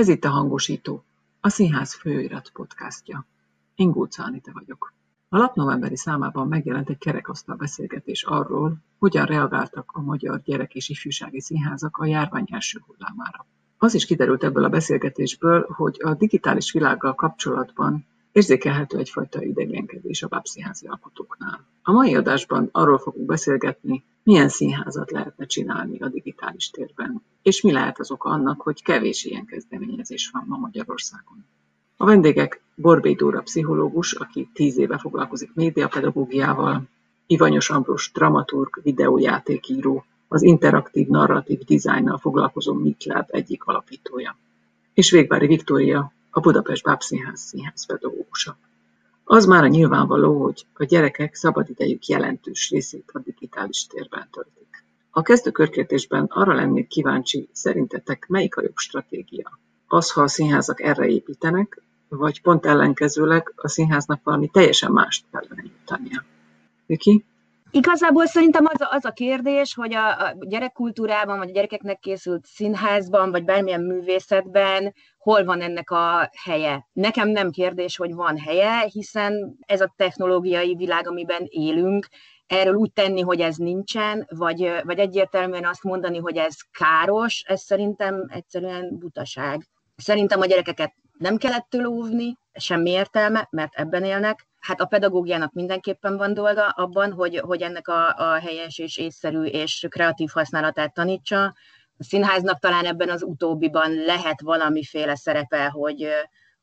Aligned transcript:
Ez 0.00 0.08
itt 0.08 0.24
a 0.24 0.30
Hangosító, 0.30 1.04
a 1.40 1.48
Színház 1.48 1.94
főirat 1.94 2.50
podcastja. 2.52 3.26
Én 3.74 3.90
Gulca 3.90 4.22
Anita 4.22 4.52
vagyok. 4.52 4.92
A 5.28 5.36
lap 5.36 5.54
novemberi 5.54 5.96
számában 5.96 6.48
megjelent 6.48 6.88
egy 6.88 6.98
kerekasztal 6.98 7.56
beszélgetés 7.56 8.22
arról, 8.22 8.76
hogyan 8.98 9.26
reagáltak 9.26 9.90
a 9.92 10.00
magyar 10.00 10.42
gyerek- 10.42 10.74
és 10.74 10.88
ifjúsági 10.88 11.40
színházak 11.40 11.96
a 11.96 12.06
járvány 12.06 12.46
első 12.50 12.82
hullámára. 12.86 13.46
Az 13.78 13.94
is 13.94 14.06
kiderült 14.06 14.44
ebből 14.44 14.64
a 14.64 14.68
beszélgetésből, 14.68 15.66
hogy 15.68 16.00
a 16.02 16.14
digitális 16.14 16.72
világgal 16.72 17.14
kapcsolatban 17.14 18.06
érzékelhető 18.32 18.98
egyfajta 18.98 19.42
idegenkedés 19.42 20.22
a 20.22 20.28
bábszínházi 20.28 20.86
alkotóknál. 20.86 21.64
A 21.82 21.92
mai 21.92 22.14
adásban 22.14 22.68
arról 22.72 22.98
fogunk 22.98 23.26
beszélgetni, 23.26 24.04
milyen 24.22 24.48
színházat 24.48 25.10
lehetne 25.10 25.46
csinálni 25.46 25.98
a 25.98 26.08
digitális 26.08 26.70
térben, 26.70 27.22
és 27.42 27.62
mi 27.62 27.72
lehet 27.72 27.98
az 27.98 28.10
oka 28.10 28.28
annak, 28.28 28.60
hogy 28.60 28.82
kevés 28.82 29.24
ilyen 29.24 29.44
kezdeményezés 29.44 30.30
van 30.32 30.44
ma 30.46 30.56
Magyarországon. 30.56 31.44
A 31.96 32.04
vendégek 32.04 32.62
Borbély 32.74 33.14
Dóra 33.14 33.40
pszichológus, 33.40 34.12
aki 34.12 34.48
tíz 34.52 34.78
éve 34.78 34.98
foglalkozik 34.98 35.54
médiapedagógiával, 35.54 36.82
Ivanyos 37.26 37.70
Ambrus 37.70 38.10
dramaturg, 38.12 38.80
videójátékíró, 38.82 40.04
az 40.28 40.42
interaktív 40.42 41.06
narratív 41.06 41.58
dizájnnal 41.58 42.18
foglalkozó 42.18 42.74
MITLAB 42.74 43.24
egyik 43.28 43.64
alapítója, 43.64 44.36
és 44.94 45.10
Végbári 45.10 45.46
Viktória, 45.46 46.12
a 46.30 46.40
Budapest 46.40 46.82
Bábszínház 46.84 47.40
színházpedagógusa. 47.40 48.56
Az 49.24 49.44
már 49.44 49.64
a 49.64 49.66
nyilvánvaló, 49.66 50.42
hogy 50.42 50.66
a 50.74 50.84
gyerekek 50.84 51.34
szabadidejük 51.34 52.06
jelentős 52.06 52.70
részét 52.70 53.10
a 53.12 53.18
digitális 53.18 53.86
térben 53.86 54.28
töltik. 54.30 54.84
A 55.10 55.22
kezdőkörkérdésben 55.22 56.24
arra 56.24 56.54
lennék 56.54 56.88
kíváncsi, 56.88 57.48
szerintetek 57.52 58.26
melyik 58.28 58.56
a 58.56 58.62
jobb 58.62 58.76
stratégia? 58.76 59.58
Az, 59.86 60.10
ha 60.12 60.22
a 60.22 60.28
színházak 60.28 60.80
erre 60.80 61.06
építenek, 61.06 61.82
vagy 62.08 62.42
pont 62.42 62.66
ellenkezőleg 62.66 63.52
a 63.56 63.68
színháznak 63.68 64.20
valami 64.22 64.48
teljesen 64.48 64.92
mást 64.92 65.24
kellene 65.30 65.62
nyújtania? 65.62 66.24
Viki? 66.86 67.24
Igazából 67.70 68.26
szerintem 68.26 68.64
az 68.66 68.80
a, 68.80 68.88
az 68.90 69.04
a 69.04 69.10
kérdés, 69.10 69.74
hogy 69.74 69.94
a, 69.94 70.08
a 70.08 70.34
gyerekkultúrában, 70.40 71.38
vagy 71.38 71.48
a 71.48 71.52
gyerekeknek 71.52 71.98
készült 71.98 72.44
színházban, 72.46 73.30
vagy 73.30 73.44
bármilyen 73.44 73.80
művészetben 73.82 74.94
hol 75.18 75.44
van 75.44 75.60
ennek 75.60 75.90
a 75.90 76.30
helye. 76.44 76.86
Nekem 76.92 77.28
nem 77.28 77.50
kérdés, 77.50 77.96
hogy 77.96 78.14
van 78.14 78.38
helye, 78.38 78.80
hiszen 78.80 79.56
ez 79.66 79.80
a 79.80 79.92
technológiai 79.96 80.74
világ, 80.74 81.08
amiben 81.08 81.42
élünk, 81.44 82.08
erről 82.46 82.74
úgy 82.74 82.92
tenni, 82.92 83.20
hogy 83.20 83.40
ez 83.40 83.56
nincsen, 83.56 84.26
vagy, 84.28 84.72
vagy 84.82 84.98
egyértelműen 84.98 85.64
azt 85.64 85.82
mondani, 85.82 86.18
hogy 86.18 86.36
ez 86.36 86.56
káros, 86.78 87.42
ez 87.46 87.60
szerintem 87.60 88.26
egyszerűen 88.28 88.98
butaság. 88.98 89.66
Szerintem 89.96 90.40
a 90.40 90.46
gyerekeket 90.46 90.94
nem 91.18 91.36
kellett 91.36 91.66
tőle 91.68 91.88
óvni, 91.88 92.36
semmi 92.52 92.90
értelme, 92.90 93.48
mert 93.50 93.74
ebben 93.74 94.04
élnek. 94.04 94.48
Hát 94.60 94.80
a 94.80 94.84
pedagógiának 94.84 95.52
mindenképpen 95.52 96.16
van 96.16 96.34
dolga 96.34 96.68
abban, 96.68 97.12
hogy, 97.12 97.38
hogy 97.38 97.62
ennek 97.62 97.88
a, 97.88 98.14
a 98.16 98.38
helyes 98.38 98.78
és 98.78 98.98
észszerű 98.98 99.42
és 99.42 99.86
kreatív 99.88 100.28
használatát 100.32 100.94
tanítsa. 100.94 101.44
A 101.98 102.04
színháznak 102.04 102.58
talán 102.58 102.84
ebben 102.84 103.10
az 103.10 103.22
utóbbiban 103.22 103.92
lehet 103.92 104.40
valamiféle 104.40 105.16
szerepe, 105.16 105.68
hogy, 105.68 106.08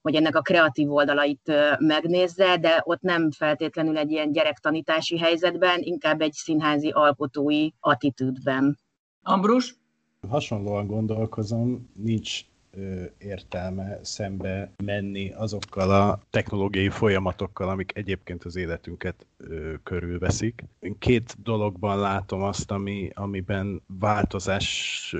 hogy 0.02 0.16
ennek 0.16 0.36
a 0.36 0.42
kreatív 0.42 0.92
oldalait 0.92 1.52
megnézze, 1.80 2.58
de 2.58 2.81
ott 2.84 3.02
nem 3.02 3.31
feltétlenül 3.31 3.98
egy 3.98 4.11
ilyen 4.11 4.32
gyerektanítási 4.32 5.17
helyzetben, 5.17 5.80
inkább 5.82 6.22
egy 6.22 6.34
színházi 6.34 6.89
alkotói 6.89 7.70
attitűdben. 7.80 8.78
Ambrus? 9.22 9.76
Hasonlóan 10.30 10.88
gondolkozom, 10.88 11.92
nincs 11.94 12.42
értelme 13.17 14.00
szembe 14.03 14.71
menni 14.83 15.32
azokkal 15.32 15.92
a 15.92 16.20
technológiai 16.30 16.89
folyamatokkal, 16.89 17.70
amik 17.70 17.92
egyébként 17.98 18.43
az 18.43 18.55
életünket 18.55 19.26
körülveszik. 19.83 20.64
Én 20.80 20.95
két 20.99 21.36
dologban 21.43 21.99
látom 21.99 22.42
azt, 22.42 22.71
ami, 22.71 23.10
amiben 23.14 23.82
változás 23.99 25.16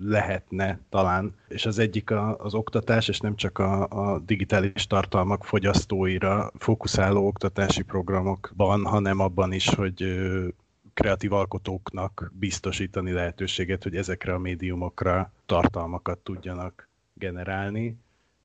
lehetne 0.00 0.78
talán, 0.88 1.34
és 1.48 1.66
az 1.66 1.78
egyik 1.78 2.10
az 2.36 2.54
oktatás, 2.54 3.08
és 3.08 3.20
nem 3.20 3.36
csak 3.36 3.58
a, 3.58 3.86
a 3.88 4.18
digitális 4.18 4.86
tartalmak 4.86 5.44
fogyasztóira 5.44 6.50
fókuszáló 6.58 7.26
oktatási 7.26 7.82
programokban, 7.82 8.84
hanem 8.84 9.20
abban 9.20 9.52
is, 9.52 9.68
hogy 9.68 10.18
kreatív 10.96 11.32
alkotóknak 11.32 12.32
biztosítani 12.38 13.12
lehetőséget, 13.12 13.82
hogy 13.82 13.96
ezekre 13.96 14.34
a 14.34 14.38
médiumokra 14.38 15.32
tartalmakat 15.46 16.18
tudjanak 16.18 16.85
generálni, 17.18 17.96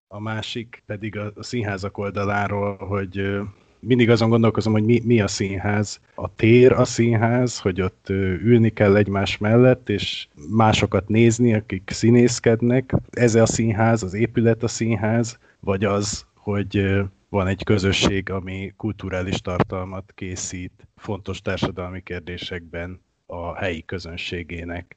a 0.07 0.19
másik 0.19 0.83
pedig 0.85 1.17
a, 1.17 1.31
a 1.35 1.43
színházak 1.43 1.97
oldaláról, 1.97 2.75
hogy 2.75 3.41
mindig 3.79 4.09
azon 4.09 4.29
gondolkozom, 4.29 4.73
hogy 4.73 4.83
mi, 4.83 5.01
mi 5.05 5.21
a 5.21 5.27
színház. 5.27 5.99
A 6.15 6.35
tér 6.35 6.71
a 6.71 6.85
színház, 6.85 7.59
hogy 7.59 7.81
ott 7.81 8.09
ülni 8.43 8.69
kell 8.69 8.95
egymás 8.95 9.37
mellett, 9.37 9.89
és 9.89 10.27
másokat 10.49 11.07
nézni, 11.07 11.53
akik 11.53 11.89
színészkednek. 11.93 12.93
Ez 13.09 13.35
a 13.35 13.45
színház, 13.45 14.03
az 14.03 14.13
épület 14.13 14.63
a 14.63 14.67
színház, 14.67 15.39
vagy 15.59 15.83
az, 15.83 16.25
hogy 16.35 17.01
van 17.29 17.47
egy 17.47 17.63
közösség, 17.63 18.29
ami 18.29 18.73
kulturális 18.77 19.41
tartalmat 19.41 20.11
készít 20.15 20.87
fontos 20.95 21.41
társadalmi 21.41 22.01
kérdésekben 22.01 23.01
a 23.25 23.55
helyi 23.55 23.85
közönségének 23.85 24.95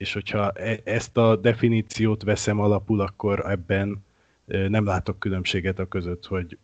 és 0.00 0.12
hogyha 0.12 0.50
e, 0.50 0.80
ezt 0.84 1.16
a 1.16 1.36
definíciót 1.36 2.22
veszem 2.22 2.60
alapul, 2.60 3.00
akkor 3.00 3.50
ebben 3.50 4.04
nem 4.44 4.84
látok 4.84 5.18
különbséget 5.18 5.78
a 5.78 5.88
között, 5.88 6.26
hogy 6.26 6.58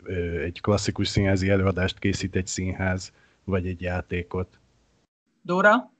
egy 0.44 0.60
klasszikus 0.60 1.08
színházi 1.08 1.48
előadást 1.48 1.98
készít 1.98 2.36
egy 2.36 2.46
színház, 2.46 3.12
vagy 3.44 3.66
egy 3.66 3.80
játékot. 3.80 4.58
Dóra? 5.42 5.90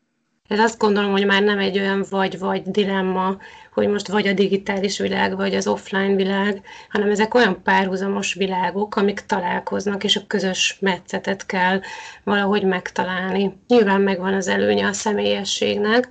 Ez 0.49 0.59
azt 0.59 0.79
gondolom, 0.79 1.11
hogy 1.11 1.27
már 1.27 1.43
nem 1.43 1.59
egy 1.59 1.79
olyan 1.79 2.05
vagy-vagy 2.11 2.63
dilemma, 2.63 3.37
hogy 3.73 3.89
most 3.89 4.09
vagy 4.09 4.27
a 4.27 4.33
digitális 4.33 4.99
világ, 4.99 5.37
vagy 5.37 5.55
az 5.55 5.67
offline 5.67 6.15
világ, 6.15 6.63
hanem 6.89 7.11
ezek 7.11 7.35
olyan 7.35 7.63
párhuzamos 7.63 8.35
világok, 8.35 8.97
amik 8.97 9.21
találkoznak, 9.21 10.05
és 10.05 10.17
a 10.17 10.27
közös 10.27 10.79
metszetet 10.81 11.47
kell 11.47 11.81
valahogy 12.25 12.65
megtalálni. 12.65 13.57
Nyilván 13.67 14.01
megvan 14.01 14.35
az 14.35 14.49
előnye 14.49 14.87
a 14.87 14.93
személyességnek, 14.93 16.09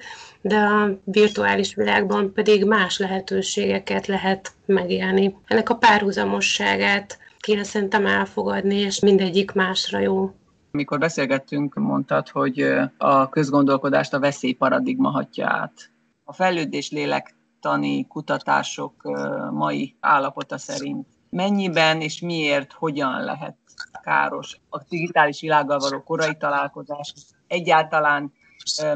de 0.47 0.57
a 0.57 0.99
virtuális 1.03 1.75
világban 1.75 2.33
pedig 2.33 2.65
más 2.65 2.97
lehetőségeket 2.97 4.05
lehet 4.05 4.51
megélni. 4.65 5.35
Ennek 5.45 5.69
a 5.69 5.75
párhuzamosságát 5.75 7.17
kéne 7.39 7.63
szerintem 7.63 8.05
elfogadni, 8.05 8.75
és 8.75 8.99
mindegyik 8.99 9.51
másra 9.51 9.99
jó. 9.99 10.31
Mikor 10.71 10.99
beszélgettünk, 10.99 11.75
mondtad, 11.75 12.29
hogy 12.29 12.67
a 12.97 13.29
közgondolkodást 13.29 14.13
a 14.13 14.19
veszély 14.19 14.53
paradigma 14.53 15.09
hatja 15.09 15.47
át. 15.47 15.91
A 16.23 16.33
fejlődés 16.33 16.91
lélektani 16.91 18.07
kutatások 18.07 18.93
mai 19.51 19.95
állapota 19.99 20.57
szerint 20.57 21.07
mennyiben 21.29 22.01
és 22.01 22.21
miért, 22.21 22.71
hogyan 22.71 23.23
lehet 23.23 23.55
káros 24.03 24.59
a 24.69 24.83
digitális 24.89 25.41
világgal 25.41 25.79
való 25.79 26.03
korai 26.03 26.37
találkozás, 26.37 27.13
egyáltalán 27.47 28.33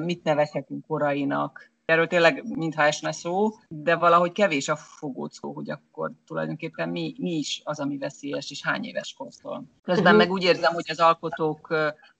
mit 0.01 0.23
nevezhetünk 0.23 0.85
korainak. 0.85 1.71
Erről 1.85 2.07
tényleg 2.07 2.57
mintha 2.57 2.83
esne 2.83 3.11
szó, 3.11 3.49
de 3.67 3.95
valahogy 3.95 4.31
kevés 4.31 4.69
a 4.69 4.75
fogócó, 4.75 5.53
hogy 5.53 5.69
akkor 5.69 6.11
tulajdonképpen 6.25 6.89
mi, 6.89 7.15
mi 7.17 7.31
is 7.31 7.61
az, 7.63 7.79
ami 7.79 7.97
veszélyes, 7.97 8.51
és 8.51 8.63
hány 8.63 8.83
éves 8.83 9.13
kortól. 9.17 9.63
Közben 9.81 10.03
uh-huh. 10.03 10.17
meg 10.17 10.31
úgy 10.31 10.43
érzem, 10.43 10.73
hogy 10.73 10.85
az 10.87 10.99
alkotók 10.99 11.75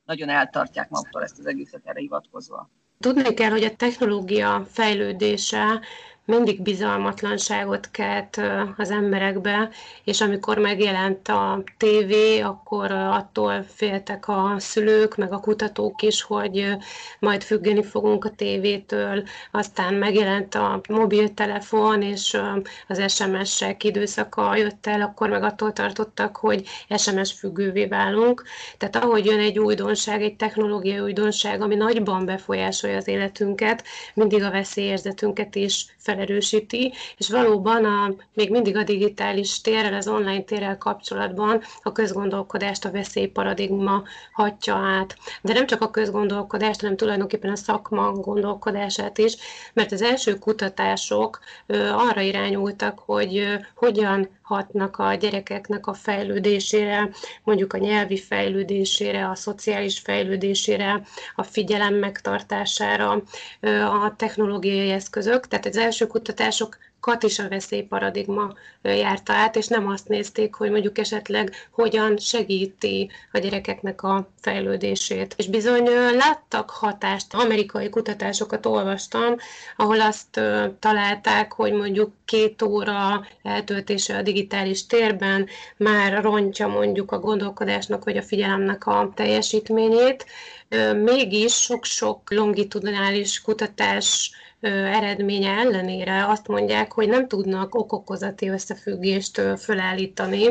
nagyon 0.06 0.30
eltartják 0.30 0.90
maguktól 0.90 1.24
ezt 1.24 1.40
az 1.40 1.46
egészet 1.46 1.82
erre 1.84 2.00
hivatkozva. 2.00 2.70
Tudni 3.00 3.34
kell, 3.34 3.50
hogy 3.50 3.64
a 3.64 3.76
technológia 3.76 4.66
fejlődése 4.70 5.82
mindig 6.30 6.62
bizalmatlanságot 6.62 7.92
kelt 7.92 8.42
az 8.78 8.92
emberekbe, 8.92 9.70
és 10.04 10.22
amikor 10.22 10.58
megjelent 10.58 11.28
a 11.28 11.64
tévé, 11.78 12.40
akkor 12.40 12.92
attól 12.92 13.64
féltek 13.74 14.28
a 14.28 14.56
szülők, 14.58 15.16
meg 15.16 15.34
a 15.34 15.40
kutatók 15.40 16.02
is, 16.02 16.22
hogy 16.22 16.76
majd 17.20 17.44
függeni 17.44 17.84
fogunk 17.84 18.26
a 18.26 18.30
tévétől. 18.30 19.24
Aztán 19.52 19.94
megjelent 19.94 20.56
a 20.56 20.82
mobiltelefon, 20.90 22.02
és 22.02 22.38
az 22.88 23.14
SMS-ek 23.14 23.84
időszaka 23.84 24.56
jött 24.56 24.88
el, 24.88 25.02
akkor 25.02 25.30
meg 25.30 25.44
attól 25.44 25.74
tartottak, 25.74 26.38
hogy 26.38 26.68
SMS 26.98 27.34
függővé 27.34 27.86
válunk. 27.86 28.44
Tehát 28.78 28.96
ahogy 28.96 29.26
jön 29.26 29.40
egy 29.40 29.60
újdonság, 29.60 30.22
egy 30.22 30.36
technológiai 30.36 31.00
újdonság, 31.00 31.62
ami 31.62 31.76
nagyban 31.76 32.26
befolyásolja 32.26 32.98
az 32.98 33.08
életünket, 33.08 33.84
mindig 34.14 34.44
a 34.44 34.52
veszélyérzetünket 34.52 35.56
is 35.56 35.86
fel 35.98 36.19
felerősíti, 36.20 36.94
és 37.18 37.30
valóban 37.30 37.86
a, 37.86 38.14
még 38.34 38.50
mindig 38.50 38.76
a 38.76 38.84
digitális 38.84 39.62
térrel, 39.62 39.94
az 39.94 40.08
online 40.08 40.42
térrel 40.42 40.78
kapcsolatban 40.78 41.62
a 41.84 41.92
közgondolkodást 41.92 42.86
a 42.86 42.92
veszélyparadigma 42.92 44.04
hatja 44.34 44.76
át. 44.76 45.16
De 45.42 45.54
nem 45.54 45.66
csak 45.66 45.82
a 45.82 45.90
közgondolkodást, 45.90 46.82
hanem 46.82 46.96
tulajdonképpen 46.96 47.52
a 47.52 47.56
szakma 47.56 48.12
gondolkodását 48.12 49.18
is, 49.18 49.36
mert 49.74 49.92
az 49.92 50.02
első 50.02 50.40
kutatások 50.40 51.40
arra 51.92 52.22
irányultak, 52.22 53.00
hogy 53.06 53.48
hogyan 53.76 54.30
hatnak 54.50 54.98
a 54.98 55.14
gyerekeknek 55.14 55.88
a 55.88 55.94
fejlődésére, 55.94 57.10
mondjuk 57.44 57.74
a 57.74 57.78
nyelvi 57.78 58.18
fejlődésére, 58.18 59.30
a 59.30 59.36
szociális 59.36 60.00
fejlődésére, 60.00 61.02
a 61.36 61.44
figyelem 61.44 61.94
megtartására, 61.94 63.24
a 64.02 64.16
technológiai 64.16 64.90
eszközök. 64.90 65.48
Tehát 65.48 65.66
az 65.66 65.78
első 65.78 66.08
kutatások 66.10 66.78
kat 67.00 67.24
is 67.24 67.40
a 67.40 67.50
veszélyparadigma 67.50 68.54
járta 68.82 69.34
át, 69.34 69.56
és 69.56 69.68
nem 69.68 69.88
azt 69.88 70.08
nézték, 70.08 70.56
hogy 70.56 70.72
mondjuk 70.72 70.98
esetleg 70.98 71.68
hogyan 71.72 72.18
segíti 72.18 73.10
a 73.32 73.38
gyerekeknek 73.38 74.04
a 74.04 74.30
fejlődését. 74.42 75.34
És 75.38 75.48
bizony 75.48 75.90
láttak 76.14 76.70
hatást, 76.70 77.34
amerikai 77.34 77.90
kutatásokat 77.90 78.66
olvastam, 78.66 79.36
ahol 79.76 80.02
azt 80.02 80.42
találták, 80.80 81.54
hogy 81.54 81.74
mondjuk 81.74 82.12
két 82.26 82.62
óra 82.62 83.26
eltöltése 83.44 84.18
a 84.18 84.22
digitális 84.22 84.86
térben 84.86 85.48
már 85.78 86.24
rontja 86.24 86.68
mondjuk 86.68 87.12
a 87.12 87.20
gondolkodásnak 87.20 88.04
vagy 88.04 88.18
a 88.18 88.22
figyelemnek 88.22 88.86
a 88.88 89.12
teljesítményét. 89.16 90.26
Mégis 91.04 91.54
sok-sok 91.54 92.32
longitudinális 92.32 93.42
kutatás 93.42 94.32
eredménye 94.62 95.50
ellenére 95.50 96.26
azt 96.28 96.48
mondják, 96.48 96.92
hogy 96.92 97.08
nem 97.08 97.28
tudnak 97.28 97.76
okokozati 97.76 98.48
összefüggést 98.48 99.42
fölállítani 99.58 100.48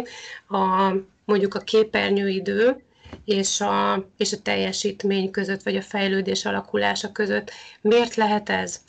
a, 0.48 0.92
mondjuk 1.24 1.54
a 1.54 1.60
képernyőidő 1.60 2.82
és 3.24 3.60
a, 3.60 4.06
és 4.16 4.32
a 4.32 4.42
teljesítmény 4.42 5.30
között, 5.30 5.62
vagy 5.62 5.76
a 5.76 5.82
fejlődés 5.82 6.44
alakulása 6.44 7.12
között. 7.12 7.50
Miért 7.80 8.14
lehet 8.14 8.48
ez? 8.48 8.80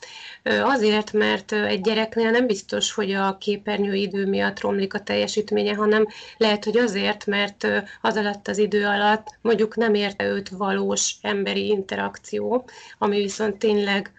Azért, 0.50 1.14
mert 1.14 1.52
egy 1.52 1.82
gyereknél 1.82 2.32
nem 2.32 2.48
biztos, 2.48 2.94
hogy 2.94 3.12
a 3.12 3.38
képernyőidő 3.38 4.26
miatt 4.26 4.60
romlik 4.60 4.94
a 4.94 5.00
teljesítménye, 5.00 5.74
hanem 5.74 6.08
lehet, 6.38 6.64
hogy 6.64 6.78
azért, 6.78 7.26
mert 7.26 7.68
az 8.02 8.16
alatt 8.16 8.48
az 8.48 8.58
idő 8.58 8.86
alatt 8.86 9.28
mondjuk 9.42 9.76
nem 9.76 9.94
érte 9.94 10.26
őt 10.26 10.50
valós 10.50 11.16
emberi 11.22 11.68
interakció, 11.68 12.70
ami 12.98 13.18
viszont 13.18 13.58
tényleg 13.58 14.12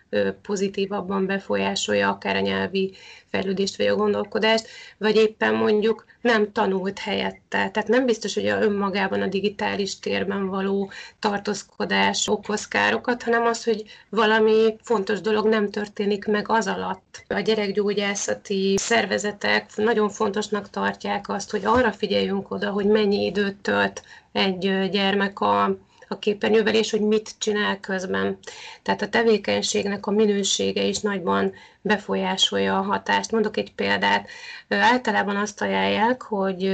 pozitívabban 0.42 1.26
befolyásolja 1.26 2.08
akár 2.08 2.36
a 2.36 2.40
nyelvi 2.40 2.94
fejlődést 3.30 3.76
vagy 3.76 3.86
a 3.86 3.96
gondolkodást, 3.96 4.68
vagy 4.98 5.16
éppen 5.16 5.54
mondjuk 5.54 6.04
nem 6.20 6.52
tanult 6.52 6.98
helyette. 6.98 7.70
Tehát 7.70 7.88
nem 7.88 8.06
biztos, 8.06 8.34
hogy 8.34 8.46
a 8.46 8.62
önmagában 8.62 9.22
a 9.22 9.26
digitális 9.26 9.98
térben 9.98 10.46
való 10.46 10.90
tartózkodás 11.18 12.28
okoz 12.28 12.68
károkat, 12.68 13.22
hanem 13.22 13.46
az, 13.46 13.64
hogy 13.64 13.82
valami 14.08 14.76
fontos 14.82 15.20
dolog 15.20 15.46
nem 15.46 15.70
történik 15.70 16.19
meg 16.26 16.48
az 16.48 16.66
alatt. 16.66 17.24
A 17.28 17.40
gyerekgyógyászati 17.40 18.74
szervezetek 18.78 19.76
nagyon 19.76 20.08
fontosnak 20.08 20.70
tartják 20.70 21.28
azt, 21.28 21.50
hogy 21.50 21.64
arra 21.64 21.92
figyeljünk 21.92 22.50
oda, 22.50 22.70
hogy 22.70 22.86
mennyi 22.86 23.24
időt 23.24 23.56
tölt 23.56 24.02
egy 24.32 24.88
gyermek 24.90 25.40
a 25.40 25.78
a 26.12 26.18
képernyővel, 26.18 26.74
és 26.74 26.90
hogy 26.90 27.00
mit 27.00 27.34
csinál 27.38 27.80
közben. 27.80 28.38
Tehát 28.82 29.02
a 29.02 29.08
tevékenységnek 29.08 30.06
a 30.06 30.10
minősége 30.10 30.82
is 30.82 31.00
nagyban 31.00 31.52
befolyásolja 31.80 32.78
a 32.78 32.82
hatást. 32.82 33.30
Mondok 33.32 33.56
egy 33.56 33.72
példát. 33.74 34.28
Általában 34.68 35.36
azt 35.36 35.62
ajánlják, 35.62 36.22
hogy 36.22 36.72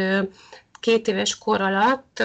két 0.81 1.08
éves 1.08 1.38
kor 1.38 1.60
alatt 1.60 2.22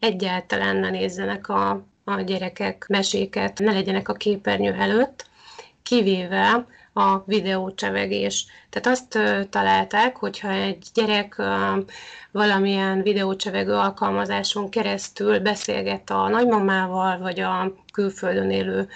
egyáltalán 0.00 0.76
ne 0.76 0.90
nézzenek 0.90 1.48
a, 1.48 1.84
a 2.04 2.20
gyerekek 2.20 2.84
meséket, 2.88 3.58
ne 3.58 3.72
legyenek 3.72 4.08
a 4.08 4.12
képernyő 4.12 4.72
előtt, 4.72 5.26
kivéve 5.88 6.66
a 6.92 7.22
videócsevegés. 7.24 8.46
Tehát 8.70 8.98
azt 8.98 9.18
találták, 9.50 10.16
hogyha 10.16 10.50
egy 10.50 10.86
gyerek 10.94 11.42
valamilyen 12.30 13.02
videócsevegő 13.02 13.72
alkalmazáson 13.72 14.70
keresztül 14.70 15.40
beszélget 15.40 16.10
a 16.10 16.28
nagymamával, 16.28 17.18
vagy 17.18 17.40
a 17.40 17.72
külföldön 17.92 18.50
élő 18.50 18.88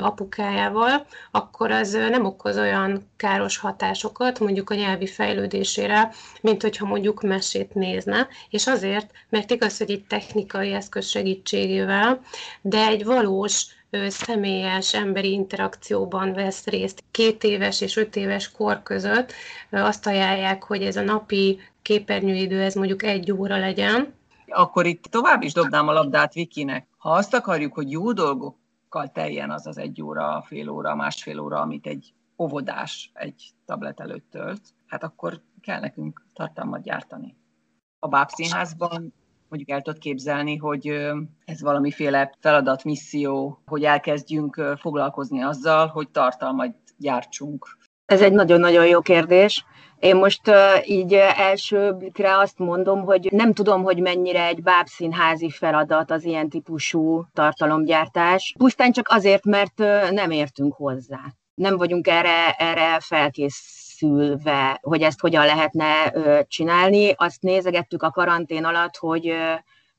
apukájával, 0.00 1.06
akkor 1.30 1.70
az 1.70 1.92
nem 1.92 2.24
okoz 2.24 2.58
olyan 2.58 3.10
káros 3.16 3.58
hatásokat 3.58 4.40
mondjuk 4.40 4.70
a 4.70 4.74
nyelvi 4.74 5.06
fejlődésére, 5.06 6.10
mint 6.40 6.62
hogyha 6.62 6.86
mondjuk 6.86 7.22
mesét 7.22 7.74
nézne, 7.74 8.28
és 8.50 8.66
azért, 8.66 9.10
mert 9.28 9.50
igaz, 9.50 9.78
hogy 9.78 9.90
itt 9.90 10.08
technikai 10.08 10.72
eszköz 10.72 11.06
segítségével, 11.06 12.20
de 12.60 12.86
egy 12.86 13.04
valós 13.04 13.66
személyes 14.08 14.94
emberi 14.94 15.30
interakcióban 15.32 16.32
vesz 16.32 16.66
részt. 16.66 17.04
Két 17.10 17.44
éves 17.44 17.80
és 17.80 17.96
öt 17.96 18.16
éves 18.16 18.50
kor 18.50 18.82
között 18.82 19.32
azt 19.70 20.06
ajánlják, 20.06 20.62
hogy 20.62 20.82
ez 20.82 20.96
a 20.96 21.02
napi 21.02 21.58
képernyőidő, 21.82 22.62
ez 22.62 22.74
mondjuk 22.74 23.02
egy 23.02 23.32
óra 23.32 23.58
legyen. 23.58 24.14
Akkor 24.46 24.86
itt 24.86 25.02
tovább 25.02 25.42
is 25.42 25.52
dobnám 25.52 25.88
a 25.88 25.92
labdát 25.92 26.34
Vikinek. 26.34 26.86
Ha 26.96 27.10
azt 27.10 27.34
akarjuk, 27.34 27.74
hogy 27.74 27.90
jó 27.90 28.12
dolgokkal 28.12 29.10
teljen 29.12 29.50
az 29.50 29.66
az 29.66 29.78
egy 29.78 30.02
óra, 30.02 30.44
fél 30.46 30.68
óra, 30.68 30.94
másfél 30.94 31.40
óra, 31.40 31.60
amit 31.60 31.86
egy 31.86 32.12
óvodás 32.38 33.10
egy 33.14 33.50
tablet 33.64 34.00
előtt 34.00 34.30
tölt, 34.30 34.62
hát 34.86 35.02
akkor 35.02 35.40
kell 35.60 35.80
nekünk 35.80 36.26
tartalmat 36.32 36.82
gyártani. 36.82 37.36
A 37.98 38.08
bábszínházban 38.08 39.12
mondjuk 39.48 39.70
el 39.70 39.82
tudod 39.82 40.00
képzelni, 40.00 40.56
hogy 40.56 40.86
ez 41.44 41.60
valamiféle 41.60 42.34
feladat, 42.40 42.84
misszió, 42.84 43.62
hogy 43.66 43.84
elkezdjünk 43.84 44.62
foglalkozni 44.80 45.42
azzal, 45.42 45.86
hogy 45.86 46.08
tartalmat 46.08 46.74
gyártsunk. 46.96 47.76
Ez 48.06 48.20
egy 48.20 48.32
nagyon-nagyon 48.32 48.86
jó 48.86 49.00
kérdés. 49.00 49.64
Én 49.98 50.16
most 50.16 50.40
így 50.84 51.14
első 51.36 51.92
blikre 51.92 52.38
azt 52.38 52.58
mondom, 52.58 53.04
hogy 53.04 53.28
nem 53.32 53.52
tudom, 53.52 53.82
hogy 53.82 54.00
mennyire 54.00 54.46
egy 54.46 54.62
bábszínházi 54.62 55.50
feladat 55.50 56.10
az 56.10 56.24
ilyen 56.24 56.48
típusú 56.48 57.24
tartalomgyártás. 57.32 58.54
Pusztán 58.58 58.92
csak 58.92 59.08
azért, 59.08 59.44
mert 59.44 59.78
nem 60.10 60.30
értünk 60.30 60.74
hozzá. 60.74 61.20
Nem 61.54 61.76
vagyunk 61.76 62.06
erre, 62.06 62.50
erre 62.50 63.00
felkész 63.00 63.83
készülve, 64.04 64.78
hogy 64.82 65.02
ezt 65.02 65.20
hogyan 65.20 65.46
lehetne 65.46 66.12
csinálni. 66.48 67.14
Azt 67.16 67.42
nézegettük 67.42 68.02
a 68.02 68.10
karantén 68.10 68.64
alatt, 68.64 68.96
hogy 68.96 69.32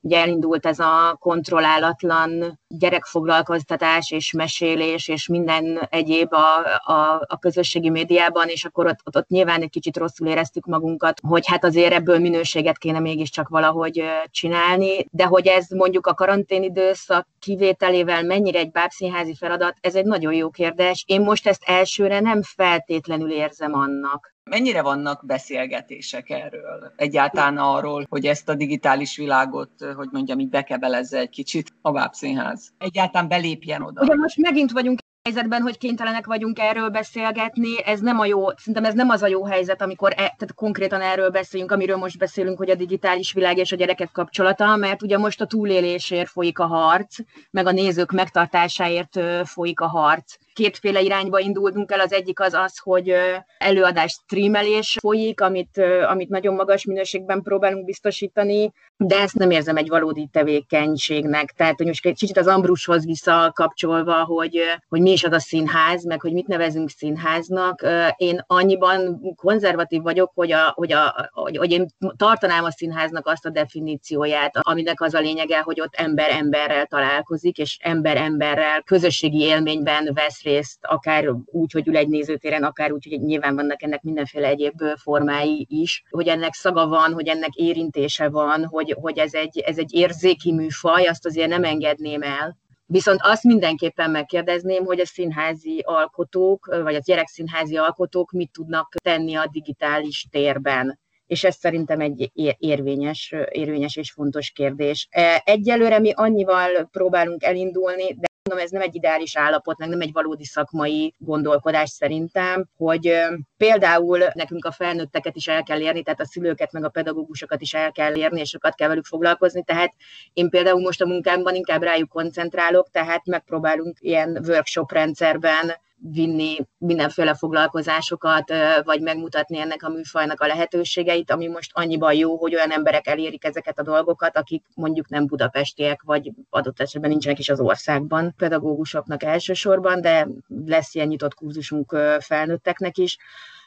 ugye 0.06 0.20
elindult 0.20 0.66
ez 0.66 0.80
a 0.80 1.18
kontrollálatlan 1.20 2.60
gyerekfoglalkoztatás 2.68 4.12
és 4.12 4.32
mesélés 4.32 5.08
és 5.08 5.28
minden 5.28 5.88
egyéb 5.90 6.34
a, 6.34 6.58
a, 6.94 7.26
a 7.28 7.38
közösségi 7.40 7.90
médiában, 7.90 8.48
és 8.48 8.66
akkor 8.66 8.86
ott, 8.86 9.00
ott, 9.04 9.16
ott 9.16 9.28
nyilván 9.28 9.62
egy 9.62 9.70
kicsit 9.70 9.98
rosszul 9.98 10.28
éreztük 10.28 10.66
magunkat, 10.66 11.20
hogy 11.28 11.48
hát 11.48 11.64
azért 11.64 11.94
ebből 11.94 12.20
minőséget 12.20 12.78
kéne 12.78 13.00
mégiscsak 13.00 13.48
valahogy 13.48 14.04
csinálni, 14.30 15.06
de 15.12 15.26
hogy 15.26 15.48
ez 15.48 15.70
mondjuk 15.70 16.08
a 16.08 16.14
karantén 16.14 16.64
időszak 16.64 17.28
kivételével 17.40 18.24
mennyire 18.24 18.60
egy 18.60 18.72
bábszínházi 18.72 19.36
feladat, 19.36 19.76
ez 19.82 19.96
egy 19.96 20.06
nagyon 20.06 20.34
jó 20.34 20.50
kérdés. 20.50 21.04
Én 21.08 21.22
most 21.22 21.48
ezt 21.48 21.64
elsőre 21.66 22.20
nem 22.20 22.42
feltétlenül 22.42 23.32
érzem 23.32 23.74
annak. 23.74 24.35
Mennyire 24.50 24.82
vannak 24.82 25.26
beszélgetések 25.26 26.30
erről? 26.30 26.94
Egyáltalán 26.96 27.58
arról, 27.58 28.06
hogy 28.10 28.26
ezt 28.26 28.50
a 28.50 28.56
digitális 28.56 29.18
világot, 29.18 29.70
hogy 29.96 30.08
mondjam, 30.12 30.40
így 30.40 30.50
bekebelezze 30.50 31.18
egy 31.18 31.30
kicsit 31.30 31.74
a 31.82 31.92
bábszínház. 31.92 32.70
Egyáltalán 32.78 33.28
belépjen 33.28 33.82
oda. 33.82 34.02
Ugye 34.02 34.16
most 34.16 34.38
megint 34.38 34.72
vagyunk 34.72 35.00
helyzetben, 35.24 35.62
hogy 35.62 35.78
kénytelenek 35.78 36.26
vagyunk 36.26 36.60
erről 36.60 36.90
beszélgetni, 36.90 37.84
ez 37.86 38.00
nem 38.00 38.20
a 38.20 38.26
jó, 38.26 38.50
szerintem 38.50 38.86
ez 38.86 38.94
nem 38.94 39.10
az 39.10 39.22
a 39.22 39.28
jó 39.28 39.46
helyzet, 39.46 39.82
amikor 39.82 40.12
e, 40.12 40.16
tehát 40.16 40.54
konkrétan 40.56 41.02
erről 41.02 41.30
beszélünk, 41.30 41.72
amiről 41.72 41.98
most 41.98 42.18
beszélünk, 42.18 42.58
hogy 42.58 42.70
a 42.70 42.76
digitális 42.76 43.34
világ 43.34 43.58
és 43.58 43.72
a 43.72 43.76
gyerekek 43.76 44.12
kapcsolata, 44.12 44.76
mert 44.76 45.02
ugye 45.02 45.18
most 45.18 45.42
a 45.42 45.46
túlélésért 45.46 46.30
folyik 46.30 46.60
a 46.60 46.66
harc, 46.66 47.18
meg 47.52 47.66
a 47.66 47.72
nézők 47.72 48.12
megtartásáért 48.12 49.20
folyik 49.44 49.80
a 49.80 49.88
harc 49.88 50.36
kétféle 50.56 51.02
irányba 51.02 51.40
indultunk 51.40 51.92
el. 51.92 52.00
Az 52.00 52.14
egyik 52.14 52.40
az 52.40 52.54
az, 52.54 52.78
hogy 52.78 53.14
előadás 53.58 54.12
streamelés 54.12 54.98
folyik, 55.00 55.42
amit, 55.42 55.82
amit 56.08 56.30
nagyon 56.30 56.54
magas 56.54 56.86
minőségben 56.86 57.42
próbálunk 57.42 57.86
biztosítani, 57.86 58.74
de 58.98 59.20
ezt 59.20 59.36
nem 59.36 59.52
érzem 59.52 59.78
egy 59.78 59.88
valódi 59.88 60.28
tevékenységnek. 60.32 61.52
Tehát, 61.52 61.78
hogy 61.78 61.86
most 61.86 62.02
kicsit 62.02 62.38
az 62.38 62.48
Ambrushoz 62.48 63.06
visszakapcsolva, 63.06 64.24
hogy, 64.24 64.60
hogy 64.90 65.02
mi 65.02 65.12
is 65.12 65.24
az 65.24 65.32
a 65.32 65.40
színház, 65.40 66.06
meg 66.06 66.22
hogy 66.22 66.34
mit 66.34 66.48
nevezünk 66.48 66.90
színháznak. 66.90 67.86
Én 68.18 68.44
annyiban 68.48 69.22
konzervatív 69.36 70.02
vagyok, 70.02 70.32
hogy, 70.36 70.52
a, 70.52 70.72
hogy, 70.76 70.92
a, 70.92 71.30
hogy, 71.32 71.58
hogy 71.58 71.72
én 71.72 71.88
tartanám 72.18 72.64
a 72.64 72.72
színháznak 72.72 73.28
azt 73.28 73.46
a 73.46 73.50
definícióját, 73.50 74.58
aminek 74.62 75.02
az 75.02 75.14
a 75.14 75.20
lényege, 75.20 75.60
hogy 75.60 75.82
ott 75.82 75.96
ember 75.96 76.30
emberrel 76.30 76.86
találkozik, 76.86 77.58
és 77.58 77.78
ember 77.82 78.18
emberrel 78.18 78.82
közösségi 78.82 79.42
élményben 79.42 80.10
vesz 80.14 80.44
másrészt 80.46 80.78
akár 80.82 81.30
úgy, 81.46 81.72
hogy 81.72 81.88
ül 81.88 81.98
egy 81.98 82.08
nézőtéren, 82.08 82.64
akár 82.64 82.92
úgy, 82.92 83.08
hogy 83.10 83.22
nyilván 83.22 83.56
vannak 83.56 83.84
ennek 83.84 84.02
mindenféle 84.02 84.48
egyéb 84.48 84.82
formái 84.96 85.66
is, 85.70 86.04
hogy 86.10 86.28
ennek 86.28 86.54
szaga 86.54 86.88
van, 86.88 87.14
hogy 87.14 87.28
ennek 87.28 87.54
érintése 87.54 88.30
van, 88.30 88.66
hogy, 88.66 88.96
hogy 89.02 89.18
ez, 89.18 89.34
egy, 89.34 89.60
ez 89.60 89.78
egy 89.78 89.94
érzéki 89.94 90.52
műfaj, 90.52 91.06
azt 91.06 91.26
azért 91.26 91.50
nem 91.50 91.64
engedném 91.64 92.22
el. 92.22 92.58
Viszont 92.86 93.20
azt 93.24 93.44
mindenképpen 93.44 94.12
megkérdezném, 94.12 94.86
hogy 94.86 95.00
a 95.00 95.06
színházi 95.06 95.84
alkotók, 95.86 96.66
vagy 96.84 96.96
a 96.96 97.02
gyerekszínházi 97.06 97.78
alkotók 97.78 98.32
mit 98.32 98.52
tudnak 98.52 98.94
tenni 99.04 99.36
a 99.36 99.50
digitális 99.52 100.28
térben 100.32 101.00
és 101.28 101.44
ez 101.44 101.56
szerintem 101.56 102.00
egy 102.00 102.32
érvényes, 102.58 103.34
érvényes 103.50 103.96
és 103.96 104.12
fontos 104.12 104.52
kérdés. 104.52 105.08
E, 105.12 105.42
egyelőre 105.46 106.00
mi 106.00 106.12
annyival 106.16 106.88
próbálunk 106.92 107.44
elindulni, 107.44 108.14
de 108.14 108.28
mondom, 108.50 108.66
ez 108.66 108.72
nem 108.72 108.82
egy 108.82 108.96
ideális 108.96 109.38
állapot, 109.38 109.78
meg 109.78 109.90
nem 109.90 110.02
egy 110.02 110.12
valódi 110.12 110.46
szakmai 110.46 111.14
gondolkodás 111.18 111.90
szerintem, 111.90 112.66
hogy 112.78 113.14
például 113.58 114.20
nekünk 114.34 114.66
a 114.66 114.72
felnőtteket 114.72 115.36
is 115.36 115.48
el 115.48 115.64
kell 115.64 115.80
érni, 115.80 116.04
tehát 116.04 116.20
a 116.20 116.26
szülőket, 116.26 116.72
meg 116.72 116.84
a 116.84 116.90
pedagógusokat 116.90 117.62
is 117.62 117.74
el 117.74 117.92
kell 117.92 118.16
érni, 118.16 118.40
és 118.40 118.50
sokat 118.50 118.76
kell 118.76 118.88
velük 118.88 119.06
foglalkozni, 119.06 119.64
tehát 119.64 119.94
én 120.34 120.50
például 120.50 120.82
most 120.82 121.02
a 121.02 121.06
munkámban 121.06 121.56
inkább 121.56 121.84
rájuk 121.84 122.10
koncentrálok, 122.10 122.90
tehát 122.92 123.26
megpróbálunk 123.26 123.98
ilyen 124.00 124.44
workshop 124.48 124.92
rendszerben 124.92 125.72
vinni 126.12 126.58
mindenféle 126.78 127.34
foglalkozásokat, 127.34 128.54
vagy 128.84 129.02
megmutatni 129.02 129.60
ennek 129.60 129.84
a 129.84 129.90
műfajnak 129.90 130.42
a 130.42 130.48
lehetőségeit, 130.48 131.32
ami 131.32 131.48
most 131.48 131.72
annyiban 131.74 132.14
jó, 132.14 132.38
hogy 132.38 132.56
olyan 132.56 132.72
emberek 132.72 133.08
elérik 133.08 133.46
ezeket 133.46 133.80
a 133.80 133.84
dolgokat, 133.84 134.38
akik 134.38 134.66
mondjuk 134.76 135.10
nem 135.10 135.26
budapestiek, 135.26 136.02
vagy 136.02 136.32
adott 136.50 136.80
esetben 136.80 137.10
nincsenek 137.10 137.40
is 137.40 137.50
az 137.50 137.60
országban, 137.60 138.34
pedagógusoknak 138.38 139.24
elsősorban, 139.24 140.02
de 140.02 140.28
lesz 140.66 140.96
ilyen 140.96 141.08
nyitott 141.08 141.34
kurzusunk 141.34 141.98
felnőtteknek 142.20 142.98
is, 142.98 143.18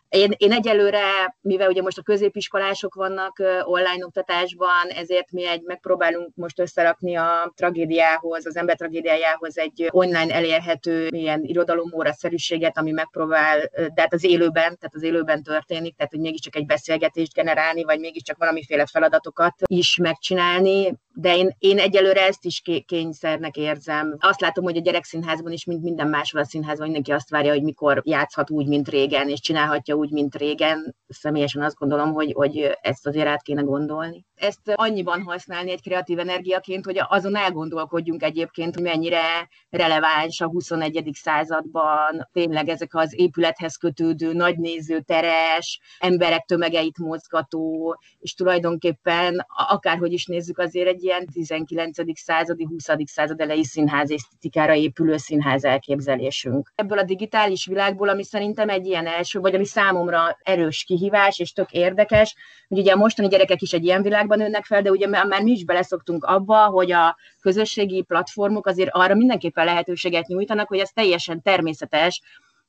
én, 0.09 0.35
én 0.37 0.53
egyelőre, 0.53 1.37
mivel 1.41 1.69
ugye 1.69 1.83
most 1.83 1.99
a 1.99 2.03
középiskolások 2.03 2.95
vannak 2.95 3.43
online 3.63 4.05
oktatásban, 4.05 4.89
ezért 4.89 5.31
mi 5.31 5.47
egy 5.47 5.63
megpróbálunk 5.63 6.35
most 6.35 6.61
összerakni 6.61 7.17
a 7.17 7.53
tragédiához, 7.57 8.47
az 8.47 8.57
ember 8.57 8.77
tragédiájához 8.77 9.59
egy 9.59 9.89
online 9.91 10.35
elérhető 10.35 11.07
ilyen 11.11 11.41
irodalomóra 11.43 12.13
szerűséget, 12.13 12.79
ami 12.79 12.91
megpróbál, 12.91 13.59
de 13.95 14.01
hát 14.01 14.13
az 14.13 14.25
élőben, 14.25 14.63
tehát 14.63 14.95
az 14.95 15.03
élőben 15.03 15.43
történik, 15.43 15.97
tehát 15.97 16.13
hogy 16.13 16.21
mégiscsak 16.21 16.57
egy 16.57 16.67
beszélgetést 16.67 17.33
generálni, 17.33 17.85
vagy 17.85 18.01
mégiscsak 18.01 18.37
valamiféle 18.39 18.87
feladatokat 18.87 19.55
is 19.67 19.97
megcsinálni, 19.97 20.95
de 21.21 21.37
én, 21.37 21.55
én 21.59 21.79
egyelőre 21.79 22.27
ezt 22.27 22.45
is 22.45 22.63
kényszernek 22.87 23.57
érzem. 23.57 24.17
Azt 24.19 24.41
látom, 24.41 24.65
hogy 24.65 24.77
a 24.77 24.81
gyerekszínházban 24.81 25.53
is, 25.53 25.65
mint 25.65 25.83
minden 25.83 26.09
máshol 26.09 26.41
a 26.41 26.45
színházban, 26.45 26.85
mindenki 26.85 27.13
azt 27.13 27.31
várja, 27.31 27.53
hogy 27.53 27.63
mikor 27.63 28.03
játszhat 28.05 28.51
úgy, 28.51 28.67
mint 28.67 28.89
régen, 28.89 29.29
és 29.29 29.41
csinálhatja 29.41 29.95
úgy, 29.95 30.11
mint 30.11 30.35
régen. 30.35 30.97
Személyesen 31.09 31.63
azt 31.63 31.77
gondolom, 31.77 32.13
hogy, 32.13 32.33
hogy 32.33 32.77
ezt 32.81 33.07
azért 33.07 33.27
át 33.27 33.43
kéne 33.43 33.63
gondolni. 33.63 34.25
Ezt 34.35 34.61
annyiban 34.75 35.23
használni 35.23 35.71
egy 35.71 35.83
kreatív 35.83 36.19
energiaként, 36.19 36.85
hogy 36.85 37.01
azon 37.09 37.37
elgondolkodjunk 37.37 38.23
egyébként, 38.23 38.75
hogy 38.75 38.85
mennyire 38.85 39.49
releváns 39.71 40.41
a 40.41 40.47
21. 40.47 41.11
században 41.13 42.29
tényleg 42.33 42.69
ezek 42.69 42.95
az 42.95 43.15
épülethez 43.19 43.77
kötődő, 43.77 44.33
nagy 44.33 44.59
nézőteres, 44.59 45.81
emberek 45.99 46.45
tömegeit 46.45 46.99
mozgató, 46.99 47.97
és 48.19 48.35
tulajdonképpen 48.35 49.47
akárhogy 49.69 50.13
is 50.13 50.27
nézzük, 50.27 50.59
azért 50.59 50.89
egy 50.89 51.03
ilyen 51.03 51.27
19. 51.27 52.21
századi, 52.21 52.65
20. 52.65 52.87
század 53.05 53.41
elejé 53.41 53.63
színház 53.63 54.11
esztetikára 54.11 54.75
épülő 54.75 55.17
színház 55.17 55.65
elképzelésünk. 55.65 56.73
Ebből 56.75 56.99
a 56.99 57.03
digitális 57.03 57.67
világból, 57.67 58.09
ami 58.09 58.25
szerintem 58.25 58.69
egy 58.69 58.87
ilyen 58.87 59.07
első, 59.07 59.41
vagy 59.41 59.55
ami 59.55 59.65
számomra 59.65 60.39
erős 60.43 60.85
kihívás 60.99 61.39
és 61.39 61.53
tök 61.53 61.73
érdekes, 61.73 62.35
hogy 62.69 62.79
ugye 62.79 62.93
a 62.93 62.97
mostani 62.97 63.29
gyerekek 63.29 63.63
is 63.63 63.73
egy 63.73 63.85
ilyen 63.85 64.03
világban 64.03 64.41
önnek 64.41 64.65
fel, 64.65 64.83
de 64.83 64.91
ugye 64.91 65.07
már 65.07 65.43
mi 65.43 65.51
is 65.51 65.65
beleszoktunk 65.65 66.25
abba, 66.25 66.67
hogy 66.67 66.93
a 66.93 67.17
közösségi 67.41 68.03
platformok 68.03 68.67
azért 68.67 68.91
arra 68.93 69.15
mindenképpen 69.15 69.65
lehetőséget 69.65 70.27
nyújtanak, 70.27 70.69
hogy 70.69 70.79
ez 70.79 70.91
teljesen 70.91 71.43
természetes, 71.43 72.23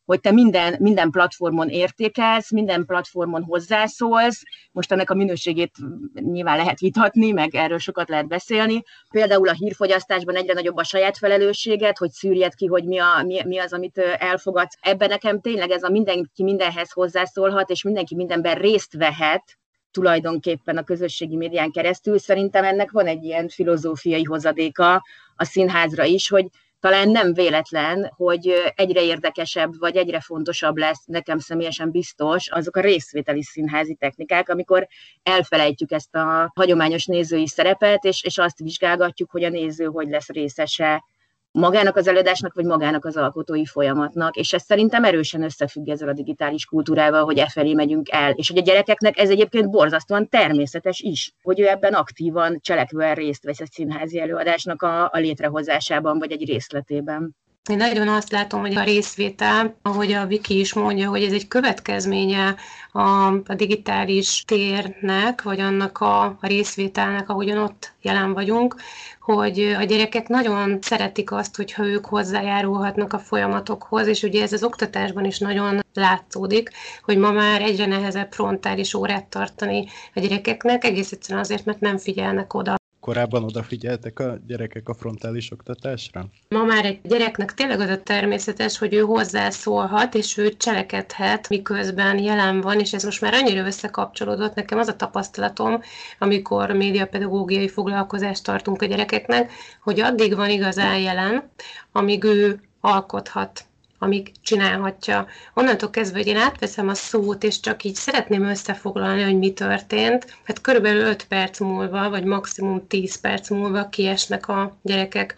hogy 0.09 0.19
te 0.19 0.31
minden, 0.31 0.75
minden 0.79 1.09
platformon 1.09 1.69
értékelsz, 1.69 2.51
minden 2.51 2.85
platformon 2.85 3.43
hozzászólsz. 3.43 4.41
Most 4.71 4.91
ennek 4.91 5.09
a 5.09 5.15
minőségét 5.15 5.71
nyilván 6.13 6.57
lehet 6.57 6.79
vitatni, 6.79 7.31
meg 7.31 7.55
erről 7.55 7.77
sokat 7.77 8.09
lehet 8.09 8.27
beszélni. 8.27 8.83
Például 9.09 9.47
a 9.47 9.53
hírfogyasztásban 9.53 10.35
egyre 10.35 10.53
nagyobb 10.53 10.77
a 10.77 10.83
saját 10.83 11.17
felelősséget, 11.17 11.97
hogy 11.97 12.11
szűrjed 12.11 12.53
ki, 12.53 12.65
hogy 12.65 12.83
mi, 12.83 12.97
a, 12.97 13.23
mi, 13.25 13.41
mi 13.45 13.57
az, 13.57 13.73
amit 13.73 13.97
elfogadsz. 13.97 14.77
Ebben 14.81 15.09
nekem 15.09 15.41
tényleg 15.41 15.69
ez 15.69 15.83
a 15.83 15.89
mindenki 15.89 16.43
mindenhez 16.43 16.91
hozzászólhat, 16.91 17.69
és 17.69 17.83
mindenki 17.83 18.15
mindenben 18.15 18.55
részt 18.55 18.93
vehet, 18.93 19.57
tulajdonképpen 19.91 20.77
a 20.77 20.83
közösségi 20.83 21.35
médián 21.35 21.71
keresztül. 21.71 22.19
Szerintem 22.19 22.63
ennek 22.63 22.91
van 22.91 23.05
egy 23.05 23.23
ilyen 23.23 23.47
filozófiai 23.49 24.23
hozadéka 24.23 25.03
a 25.35 25.43
színházra 25.43 26.03
is, 26.03 26.29
hogy 26.29 26.45
talán 26.79 27.09
nem 27.09 27.33
véletlen, 27.33 28.11
hogy 28.15 28.53
egyre 28.75 29.01
érdekesebb, 29.01 29.77
vagy 29.79 29.95
egyre 29.95 30.19
fontosabb 30.19 30.77
lesz, 30.77 31.05
nekem 31.05 31.39
személyesen 31.39 31.91
biztos, 31.91 32.49
azok 32.49 32.75
a 32.75 32.81
részvételi 32.81 33.43
színházi 33.43 33.95
technikák, 33.95 34.49
amikor 34.49 34.87
elfelejtjük 35.23 35.91
ezt 35.91 36.15
a 36.15 36.51
hagyományos 36.55 37.05
nézői 37.05 37.47
szerepet, 37.47 38.03
és, 38.03 38.23
és 38.23 38.37
azt 38.37 38.59
vizsgálgatjuk, 38.59 39.31
hogy 39.31 39.43
a 39.43 39.49
néző 39.49 39.85
hogy 39.85 40.09
lesz 40.09 40.29
részese 40.29 41.03
magának 41.51 41.95
az 41.95 42.07
előadásnak, 42.07 42.53
vagy 42.53 42.65
magának 42.65 43.05
az 43.05 43.17
alkotói 43.17 43.65
folyamatnak, 43.65 44.35
és 44.35 44.53
ez 44.53 44.63
szerintem 44.63 45.03
erősen 45.03 45.43
összefügg 45.43 45.87
ezzel 45.87 46.07
a 46.07 46.13
digitális 46.13 46.65
kultúrával, 46.65 47.23
hogy 47.23 47.37
e 47.37 47.49
felé 47.49 47.73
megyünk 47.73 48.11
el, 48.11 48.31
és 48.31 48.49
hogy 48.49 48.57
a 48.57 48.61
gyerekeknek 48.61 49.17
ez 49.17 49.29
egyébként 49.29 49.69
borzasztóan 49.69 50.29
természetes 50.29 50.99
is, 50.99 51.33
hogy 51.41 51.59
ő 51.59 51.67
ebben 51.67 51.93
aktívan, 51.93 52.59
cselekvően 52.61 53.15
részt 53.15 53.43
vesz 53.43 53.59
egy 53.59 53.71
színházi 53.71 54.19
előadásnak 54.19 54.81
a, 54.81 55.03
a 55.03 55.17
létrehozásában, 55.17 56.19
vagy 56.19 56.31
egy 56.31 56.45
részletében. 56.45 57.35
Én 57.69 57.77
nagyon 57.77 58.07
azt 58.07 58.31
látom, 58.31 58.61
hogy 58.61 58.75
a 58.75 58.83
részvétel, 58.83 59.77
ahogy 59.81 60.11
a 60.11 60.25
Viki 60.25 60.59
is 60.59 60.73
mondja, 60.73 61.09
hogy 61.09 61.23
ez 61.23 61.33
egy 61.33 61.47
következménye 61.47 62.55
a, 62.91 63.25
a 63.27 63.55
digitális 63.55 64.43
térnek, 64.47 65.41
vagy 65.41 65.59
annak 65.59 65.97
a, 65.97 66.23
a 66.23 66.47
részvételnek, 66.47 67.29
ahogyan 67.29 67.57
ott 67.57 67.93
jelen 68.01 68.33
vagyunk, 68.33 68.75
hogy 69.19 69.59
a 69.79 69.83
gyerekek 69.83 70.27
nagyon 70.27 70.77
szeretik 70.81 71.31
azt, 71.31 71.55
hogyha 71.55 71.85
ők 71.85 72.05
hozzájárulhatnak 72.05 73.13
a 73.13 73.19
folyamatokhoz, 73.19 74.07
és 74.07 74.23
ugye 74.23 74.41
ez 74.41 74.53
az 74.53 74.63
oktatásban 74.63 75.25
is 75.25 75.39
nagyon 75.39 75.79
látszódik, 75.93 76.69
hogy 77.03 77.17
ma 77.17 77.31
már 77.31 77.61
egyre 77.61 77.85
nehezebb 77.85 78.31
frontális 78.31 78.93
órát 78.93 79.25
tartani 79.25 79.87
a 80.15 80.19
gyerekeknek, 80.19 80.83
egész 80.83 81.11
egyszerűen 81.11 81.43
azért, 81.43 81.65
mert 81.65 81.79
nem 81.79 81.97
figyelnek 81.97 82.53
oda 82.53 82.77
korábban 82.99 83.43
odafigyeltek 83.43 84.19
a 84.19 84.37
gyerekek 84.47 84.89
a 84.89 84.93
frontális 84.93 85.51
oktatásra? 85.51 86.25
Ma 86.49 86.63
már 86.63 86.85
egy 86.85 86.99
gyereknek 87.03 87.53
tényleg 87.53 87.79
az 87.79 87.89
a 87.89 88.03
természetes, 88.03 88.77
hogy 88.77 88.93
ő 88.93 88.99
hozzászólhat, 88.99 90.15
és 90.15 90.37
ő 90.37 90.57
cselekedhet, 90.57 91.49
miközben 91.49 92.17
jelen 92.17 92.61
van, 92.61 92.79
és 92.79 92.93
ez 92.93 93.03
most 93.03 93.21
már 93.21 93.33
annyira 93.33 93.65
összekapcsolódott. 93.65 94.55
Nekem 94.55 94.77
az 94.77 94.87
a 94.87 94.95
tapasztalatom, 94.95 95.81
amikor 96.19 96.71
médiapedagógiai 96.71 97.67
foglalkozást 97.67 98.43
tartunk 98.43 98.81
a 98.81 98.85
gyerekeknek, 98.85 99.51
hogy 99.81 99.99
addig 99.99 100.35
van 100.35 100.49
igazán 100.49 100.99
jelen, 100.99 101.49
amíg 101.91 102.23
ő 102.23 102.61
alkothat 102.81 103.68
amíg 103.99 104.31
csinálhatja. 104.41 105.27
Onnantól 105.53 105.89
kezdve, 105.89 106.17
hogy 106.17 106.27
én 106.27 106.37
átveszem 106.37 106.87
a 106.87 106.93
szót, 106.93 107.43
és 107.43 107.59
csak 107.59 107.83
így 107.83 107.95
szeretném 107.95 108.43
összefoglalni, 108.43 109.23
hogy 109.23 109.37
mi 109.37 109.53
történt, 109.53 110.37
hát 110.43 110.61
körülbelül 110.61 111.01
5 111.01 111.27
perc 111.27 111.59
múlva, 111.59 112.09
vagy 112.09 112.23
maximum 112.23 112.87
10 112.87 113.19
perc 113.19 113.49
múlva 113.49 113.89
kiesnek 113.89 114.47
a 114.47 114.77
gyerekek. 114.81 115.35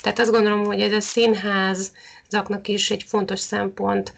Tehát 0.00 0.18
azt 0.18 0.30
gondolom, 0.30 0.64
hogy 0.64 0.80
ez 0.80 0.92
a 0.92 1.00
színházaknak 1.00 2.68
is 2.68 2.90
egy 2.90 3.02
fontos 3.02 3.40
szempont, 3.40 4.14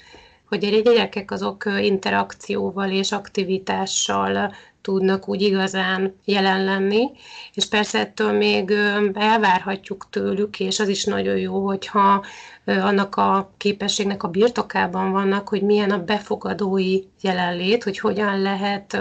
hogy 0.48 0.64
a 0.64 0.80
gyerekek 0.80 1.30
azok 1.30 1.64
interakcióval 1.80 2.90
és 2.90 3.12
aktivitással 3.12 4.54
tudnak 4.82 5.28
úgy 5.28 5.42
igazán 5.42 6.16
jelen 6.24 6.64
lenni, 6.64 7.10
és 7.54 7.66
persze 7.66 7.98
ettől 7.98 8.32
még 8.32 8.70
elvárhatjuk 9.14 10.06
tőlük, 10.10 10.60
és 10.60 10.80
az 10.80 10.88
is 10.88 11.04
nagyon 11.04 11.36
jó, 11.36 11.66
hogyha 11.66 12.24
annak 12.66 13.16
a 13.16 13.52
képességnek 13.56 14.22
a 14.22 14.28
birtokában 14.28 15.10
vannak, 15.10 15.48
hogy 15.48 15.62
milyen 15.62 15.90
a 15.90 16.04
befogadói 16.04 17.02
jelenlét, 17.20 17.84
hogy 17.84 17.98
hogyan 17.98 18.40
lehet 18.40 18.98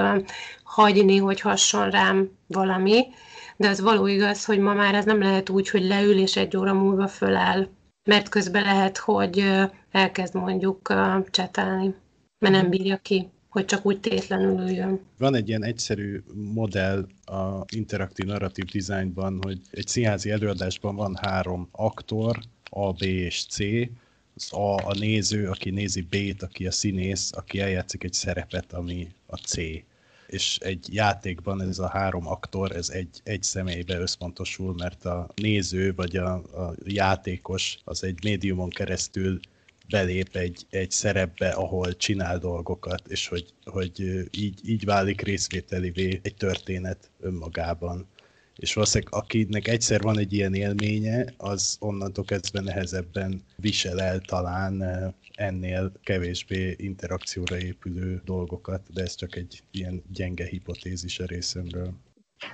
hagyni, 0.64 1.18
hogy 1.18 1.42
hasson 1.42 1.90
rám 1.90 2.30
valami, 2.48 3.06
de 3.58 3.70
az 3.70 3.82
való 3.82 4.08
igaz, 4.08 4.46
hogy 4.46 4.60
ma 4.60 4.74
már 4.74 4.96
ez 4.96 5.06
nem 5.06 5.20
lehet 5.20 5.50
úgy, 5.50 5.70
hogy 5.70 5.84
leül 5.84 6.18
és 6.18 6.36
egy 6.36 6.58
óra 6.58 6.74
múlva 6.74 7.08
föláll, 7.08 7.68
mert 8.10 8.30
közben 8.30 8.64
lehet, 8.64 8.98
hogy 8.98 9.44
elkezd 9.92 10.36
mondjuk 10.36 10.94
csetelni, 11.30 11.96
mert 12.40 12.54
nem 12.54 12.70
bírja 12.70 12.98
ki 12.98 13.30
hogy 13.56 13.66
csak 13.66 13.86
úgy 13.86 14.00
tétlenül 14.00 14.60
üljön. 14.60 15.00
Van 15.18 15.36
egy 15.36 15.48
ilyen 15.48 15.64
egyszerű 15.64 16.24
modell 16.34 17.08
a 17.26 17.64
interaktív 17.76 18.26
narratív 18.26 18.66
dizájnban, 18.66 19.40
hogy 19.42 19.60
egy 19.72 19.88
színházi 19.88 20.32
előadásban 20.32 20.96
van 20.96 21.18
három 21.22 21.68
aktor, 21.72 22.38
A, 22.78 22.92
B 22.92 23.02
és 23.02 23.46
C, 23.50 23.60
az 24.36 24.54
A 24.54 24.76
a 24.76 24.94
néző, 24.94 25.50
aki 25.50 25.70
nézi 25.70 26.02
B-t, 26.02 26.44
aki 26.44 26.68
a 26.68 26.72
színész, 26.72 27.32
aki 27.34 27.60
eljátszik 27.60 28.04
egy 28.04 28.14
szerepet, 28.14 28.74
ami 28.74 29.08
a 29.26 29.36
C. 29.36 29.58
És 30.28 30.58
egy 30.58 30.94
játékban 30.94 31.62
ez 31.62 31.80
a 31.80 31.88
három 31.88 32.28
aktor, 32.28 32.76
ez 32.76 32.90
egy, 32.90 33.22
egy 33.24 33.44
személybe 33.44 34.00
összpontosul, 34.00 34.74
mert 34.74 35.06
a 35.06 35.30
néző 35.36 35.94
vagy 35.96 36.16
a, 36.16 36.34
a 36.34 36.76
játékos 36.86 37.78
az 37.84 38.04
egy 38.04 38.24
médiumon 38.24 38.70
keresztül 38.70 39.40
belép 39.90 40.36
egy, 40.36 40.66
egy 40.70 40.92
szerepbe, 40.92 41.50
ahol 41.50 41.96
csinál 41.96 42.38
dolgokat, 42.38 43.08
és 43.08 43.28
hogy, 43.28 43.54
hogy 43.66 44.28
így, 44.32 44.70
így 44.70 44.86
válik 44.86 45.22
részvételivé 45.22 46.20
egy 46.24 46.36
történet 46.36 47.10
önmagában 47.20 48.08
és 48.56 48.74
valószínűleg 48.74 49.14
akinek 49.14 49.68
egyszer 49.68 50.02
van 50.02 50.18
egy 50.20 50.34
ilyen 50.34 50.54
élménye, 50.54 51.26
az 51.38 51.78
onnantól 51.80 52.24
kezdve 52.24 52.62
nehezebben 52.62 53.42
visel 53.56 54.02
el 54.02 54.20
talán 54.20 54.82
eh, 54.82 55.12
ennél 55.36 55.92
kevésbé 56.04 56.76
interakcióra 56.78 57.58
épülő 57.58 58.22
dolgokat, 58.26 58.82
de 58.94 59.02
ez 59.02 59.16
csak 59.16 59.36
egy 59.36 59.64
ilyen 59.72 60.04
gyenge 60.12 60.46
hipotézis 60.46 61.20
a 61.20 61.26
részemről. 61.26 61.94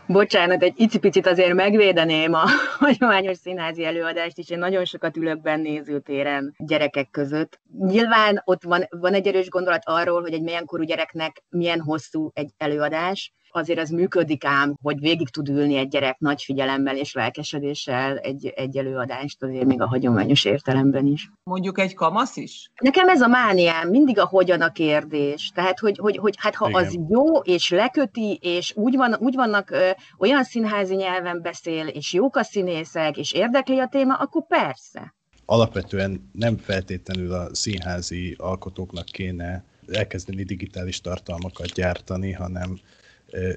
Bocsánat, 0.08 0.64
egy 0.64 0.74
icipicit 0.76 1.28
azért 1.28 1.54
megvédeném 1.54 2.34
a 2.34 2.46
hagyományos 2.80 3.38
színházi 3.38 3.86
előadást 3.86 4.38
is. 4.38 4.50
Én 4.50 4.58
nagyon 4.58 4.86
sokat 4.86 5.18
ülök 5.18 5.42
benne 5.42 5.62
nézőtéren 5.62 6.56
gyerekek 6.58 7.10
között. 7.10 7.60
Nyilván 7.80 8.42
ott 8.46 8.64
van, 8.64 8.88
van 8.90 9.14
egy 9.14 9.28
erős 9.28 9.50
gondolat 9.50 9.82
arról, 9.86 10.22
hogy 10.22 10.34
egy 10.34 10.42
milyen 10.42 10.66
korú 10.66 10.84
gyereknek 10.84 11.44
milyen 11.50 11.82
hosszú 11.82 12.30
egy 12.34 12.50
előadás, 12.58 13.34
azért 13.52 13.80
az 13.80 13.90
működik 13.90 14.46
ám, 14.46 14.78
hogy 14.82 15.00
végig 15.00 15.30
tud 15.30 15.50
ülni 15.50 15.76
egy 15.76 15.88
gyerek 15.88 16.20
nagy 16.20 16.44
figyelemmel 16.44 16.98
és 16.98 17.14
lelkesedéssel 17.14 18.18
egy, 18.18 18.46
egy 18.56 18.78
előadást, 18.78 19.44
azért 19.44 19.66
még 19.66 19.82
a 19.82 19.88
hagyományos 19.88 20.46
értelemben 20.46 21.06
is. 21.06 21.30
Mondjuk 21.44 21.80
egy 21.80 21.94
kamasz 21.94 22.36
is? 22.38 22.72
Nekem 22.82 23.10
ez 23.10 23.22
a 23.22 23.28
mániám, 23.28 23.90
mindig 23.90 24.20
a 24.20 24.26
hogyan 24.26 24.62
a 24.62 24.72
kérdés. 24.72 25.52
Tehát, 25.54 25.80
hogy, 25.80 25.98
hogy, 25.98 26.18
hogy 26.18 26.36
hát 26.38 26.56
ha 26.56 26.70
Igen. 26.70 26.84
az 26.84 26.98
jó, 27.10 27.38
és 27.38 27.70
leköti, 27.70 28.40
és 28.42 28.74
úgy, 28.76 28.96
van, 28.96 29.16
úgy 29.20 29.36
vannak 29.36 29.70
ö, 29.70 29.90
olyan 30.18 30.44
színházi 30.44 30.96
nyelven 30.96 31.42
beszél, 31.42 31.88
és 31.88 32.14
jók 32.14 32.36
a 32.36 32.44
színészek, 32.44 33.18
és 33.18 33.32
érdekli 33.32 33.80
a 33.80 33.88
téma, 33.88 34.14
akkor 34.14 34.48
persze. 34.48 35.16
Alapvetően 35.46 36.30
nem 36.32 36.58
feltétlenül 36.58 37.34
a 37.34 37.56
színházi 37.56 38.36
alkotóknak 38.38 39.06
kéne 39.06 39.64
elkezdeni 39.88 40.44
digitális 40.44 41.02
tartalmakat 41.02 41.68
gyártani, 41.68 42.32
hanem 42.32 42.80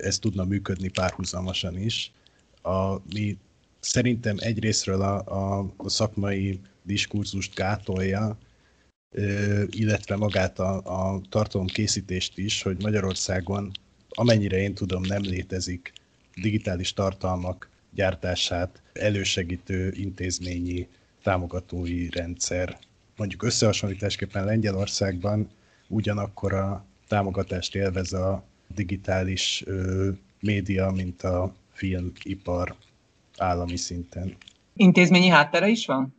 ez 0.01 0.19
tudna 0.19 0.45
működni 0.45 0.89
párhuzamosan 0.89 1.79
is. 1.79 2.13
A, 2.63 2.95
mi 3.13 3.39
szerintem 3.81 4.37
egyrésztről 4.39 5.03
a, 5.03 5.25
a, 5.27 5.73
a 5.77 5.89
szakmai 5.89 6.61
diskurzust 6.83 7.55
gátolja, 7.55 8.39
illetve 9.71 10.17
magát 10.17 10.59
a, 10.59 10.77
a 11.15 11.21
tartalomkészítést 11.29 12.39
is, 12.39 12.63
hogy 12.63 12.83
Magyarországon, 12.83 13.71
amennyire 14.09 14.57
én 14.57 14.75
tudom, 14.75 15.03
nem 15.03 15.23
létezik 15.23 15.93
digitális 16.35 16.93
tartalmak 16.93 17.69
gyártását 17.91 18.83
elősegítő 18.93 19.93
intézményi 19.97 20.89
támogatói 21.23 22.11
rendszer. 22.11 22.79
Mondjuk 23.17 23.43
összehasonlításképpen 23.43 24.45
Lengyelországban 24.45 25.51
ugyanakkor 25.89 26.53
a 26.53 26.85
támogatást 27.09 27.75
élvez 27.75 28.13
a 28.13 28.45
digitális 28.75 29.63
ö, 29.67 30.09
média, 30.41 30.91
mint 30.91 31.23
a 31.23 31.55
filmipar 31.73 32.75
állami 33.37 33.77
szinten. 33.77 34.37
Intézményi 34.77 35.29
háttere 35.29 35.69
is 35.69 35.87
van? 35.87 36.15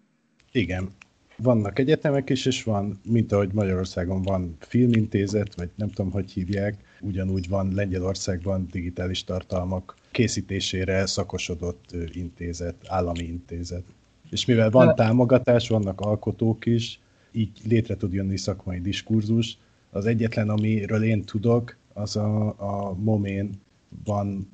Igen. 0.52 0.90
Vannak 1.38 1.80
egyetemek 1.80 2.30
is, 2.30 2.46
és 2.46 2.64
van, 2.64 3.00
mint 3.04 3.32
ahogy 3.32 3.54
Magyarországon 3.54 4.22
van 4.22 4.58
filmintézet, 4.60 5.56
vagy 5.56 5.70
nem 5.76 5.90
tudom, 5.90 6.12
hogy 6.12 6.32
hívják, 6.32 6.76
ugyanúgy 7.02 7.50
van 7.50 7.74
Lengyelországban 7.74 8.68
digitális 8.72 9.24
tartalmak 9.24 9.96
készítésére 10.12 11.06
szakosodott 11.06 11.96
intézet, 12.14 12.76
állami 12.88 13.24
intézet. 13.24 13.84
És 14.30 14.46
mivel 14.46 14.70
van 14.70 14.96
támogatás, 14.96 15.68
vannak 15.68 16.02
alkotók 16.02 16.66
is, 16.66 17.00
így 17.32 17.52
létre 17.64 17.96
tud 17.96 18.14
jönni 18.14 18.38
szakmai 18.38 18.82
diskurzus. 18.82 19.58
Az 19.92 20.06
egyetlen, 20.06 20.50
amiről 20.50 21.04
én 21.04 21.24
tudok, 21.24 21.76
az 21.98 22.16
a, 22.16 22.48
a 22.58 22.94
Momén 22.94 23.50
van 24.06 24.50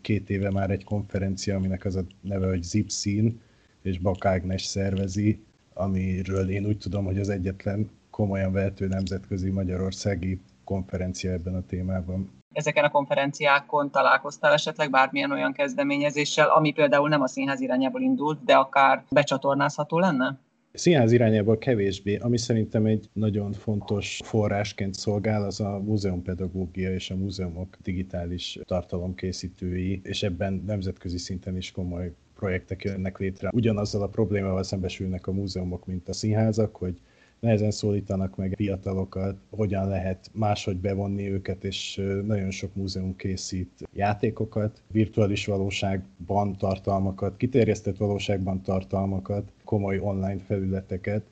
két 0.00 0.30
éve 0.30 0.50
már 0.50 0.70
egy 0.70 0.84
konferencia, 0.84 1.56
aminek 1.56 1.84
az 1.84 1.96
a 1.96 2.02
neve, 2.20 2.48
hogy 2.48 2.62
Zipszín, 2.62 3.40
és 3.82 3.98
Bakágnes 3.98 4.62
szervezi, 4.62 5.44
amiről 5.74 6.50
én 6.50 6.66
úgy 6.66 6.78
tudom, 6.78 7.04
hogy 7.04 7.18
az 7.18 7.28
egyetlen 7.28 7.90
komolyan 8.10 8.52
vehető 8.52 8.86
nemzetközi 8.86 9.50
magyarországi 9.50 10.40
konferencia 10.64 11.32
ebben 11.32 11.54
a 11.54 11.66
témában. 11.66 12.30
Ezeken 12.52 12.84
a 12.84 12.90
konferenciákon 12.90 13.90
találkoztál 13.90 14.52
esetleg 14.52 14.90
bármilyen 14.90 15.30
olyan 15.30 15.52
kezdeményezéssel, 15.52 16.48
ami 16.48 16.72
például 16.72 17.08
nem 17.08 17.20
a 17.20 17.26
színház 17.26 17.60
irányából 17.60 18.00
indult, 18.00 18.44
de 18.44 18.54
akár 18.54 19.04
becsatornázható 19.10 19.98
lenne? 19.98 20.38
Színház 20.76 21.12
irányából 21.12 21.58
kevésbé, 21.58 22.16
ami 22.16 22.38
szerintem 22.38 22.86
egy 22.86 23.08
nagyon 23.12 23.52
fontos 23.52 24.20
forrásként 24.24 24.94
szolgál, 24.94 25.44
az 25.44 25.60
a 25.60 25.78
múzeumpedagógia 25.78 26.94
és 26.94 27.10
a 27.10 27.16
múzeumok 27.16 27.76
digitális 27.82 28.58
tartalomkészítői, 28.64 30.00
és 30.04 30.22
ebben 30.22 30.62
nemzetközi 30.66 31.18
szinten 31.18 31.56
is 31.56 31.70
komoly 31.70 32.12
projektek 32.34 32.84
jönnek 32.84 33.18
létre. 33.18 33.50
Ugyanazzal 33.52 34.02
a 34.02 34.08
problémával 34.08 34.62
szembesülnek 34.62 35.26
a 35.26 35.32
múzeumok, 35.32 35.86
mint 35.86 36.08
a 36.08 36.12
színházak, 36.12 36.76
hogy 36.76 37.00
nehezen 37.44 37.70
szólítanak 37.70 38.36
meg 38.36 38.52
fiatalokat, 38.56 39.36
hogyan 39.50 39.88
lehet 39.88 40.30
máshogy 40.32 40.76
bevonni 40.76 41.30
őket, 41.30 41.64
és 41.64 42.02
nagyon 42.26 42.50
sok 42.50 42.74
múzeum 42.74 43.16
készít 43.16 43.88
játékokat, 43.92 44.82
virtuális 44.90 45.46
valóságban 45.46 46.56
tartalmakat, 46.56 47.36
kiterjesztett 47.36 47.96
valóságban 47.96 48.62
tartalmakat, 48.62 49.52
komoly 49.64 49.98
online 49.98 50.38
felületeket, 50.46 51.22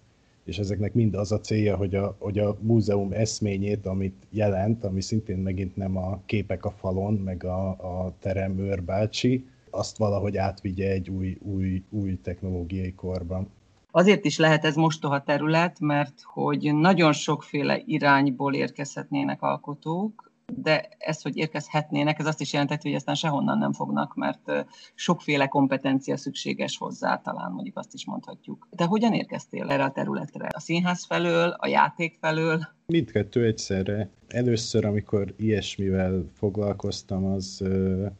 és 0.45 0.59
ezeknek 0.59 0.95
mind 0.95 1.15
az 1.15 1.33
a 1.33 1.41
célja, 1.41 1.77
hogy 1.77 1.95
a, 1.95 2.17
hogy 2.19 2.39
a 2.39 2.57
múzeum 2.61 3.13
eszményét, 3.13 3.87
amit 3.87 4.27
jelent, 4.31 4.85
ami 4.85 5.01
szintén 5.01 5.39
megint 5.39 5.77
nem 5.77 5.97
a 5.97 6.21
képek 6.27 6.65
a 6.65 6.71
falon, 6.71 7.15
meg 7.15 7.45
a, 7.45 7.69
a 7.69 8.15
terem 8.19 8.59
őrbácsi, 8.59 9.45
azt 9.71 9.97
valahogy 9.97 10.37
átvigye 10.37 10.91
egy 10.91 11.11
új, 11.11 11.39
új, 11.41 11.83
új 11.91 12.19
technológiai 12.23 12.93
korban. 12.93 13.49
Azért 13.95 14.25
is 14.25 14.39
lehet 14.39 14.65
ez 14.65 14.75
mostoha 14.75 15.23
terület, 15.23 15.81
mert 15.81 16.23
hogy 16.25 16.75
nagyon 16.75 17.13
sokféle 17.13 17.83
irányból 17.85 18.55
érkezhetnének 18.55 19.43
alkotók, 19.43 20.33
de 20.57 20.89
ez, 20.99 21.23
hogy 21.23 21.37
érkezhetnének, 21.37 22.19
ez 22.19 22.27
azt 22.27 22.41
is 22.41 22.53
jelenteti, 22.53 22.89
hogy 22.89 22.97
aztán 22.97 23.15
sehonnan 23.15 23.59
nem 23.59 23.73
fognak, 23.73 24.15
mert 24.15 24.67
sokféle 24.95 25.47
kompetencia 25.47 26.17
szükséges 26.17 26.79
hozzá, 26.79 27.17
talán 27.17 27.53
mondjuk 27.53 27.79
azt 27.79 27.95
is 27.95 28.07
mondhatjuk. 28.07 28.69
De 28.71 28.85
hogyan 28.85 29.13
érkeztél 29.13 29.71
erre 29.71 29.85
a 29.85 29.91
területre? 29.91 30.49
A 30.55 30.61
színház 30.61 31.05
felől, 31.05 31.49
a 31.59 31.67
játék 31.67 32.17
felől? 32.21 32.61
Mindkettő 32.87 33.45
egyszerre. 33.45 34.11
Először, 34.29 34.85
amikor 34.85 35.35
ilyesmivel 35.37 36.31
foglalkoztam, 36.35 37.25
az 37.25 37.65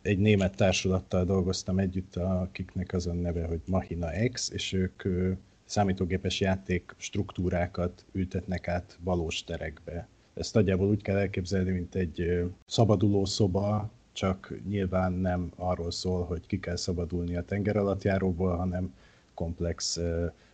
egy 0.03 0.19
német 0.19 0.57
társulattal 0.57 1.25
dolgoztam 1.25 1.79
együtt, 1.79 2.17
akiknek 2.17 2.93
az 2.93 3.07
a 3.07 3.13
neve, 3.13 3.47
hogy 3.47 3.61
Mahina 3.67 4.09
X, 4.33 4.51
és 4.51 4.73
ők 4.73 5.03
számítógépes 5.73 6.41
játék 6.41 6.95
struktúrákat 6.97 8.05
ültetnek 8.13 8.69
át 8.69 8.99
valós 9.01 9.45
terekbe. 9.45 10.09
Ezt 10.35 10.55
nagyjából 10.55 10.89
úgy 10.89 11.03
kell 11.03 11.17
elképzelni, 11.17 11.71
mint 11.71 11.95
egy 11.95 12.45
szabaduló 12.67 13.25
szoba, 13.25 13.91
csak 14.13 14.55
nyilván 14.69 15.13
nem 15.13 15.53
arról 15.57 15.91
szól, 15.91 16.25
hogy 16.25 16.47
ki 16.47 16.59
kell 16.61 16.77
szabadulni 16.77 17.37
a 17.37 17.45
tengeralattjáróból, 17.45 18.57
hanem 18.57 18.95
komplex 19.35 20.01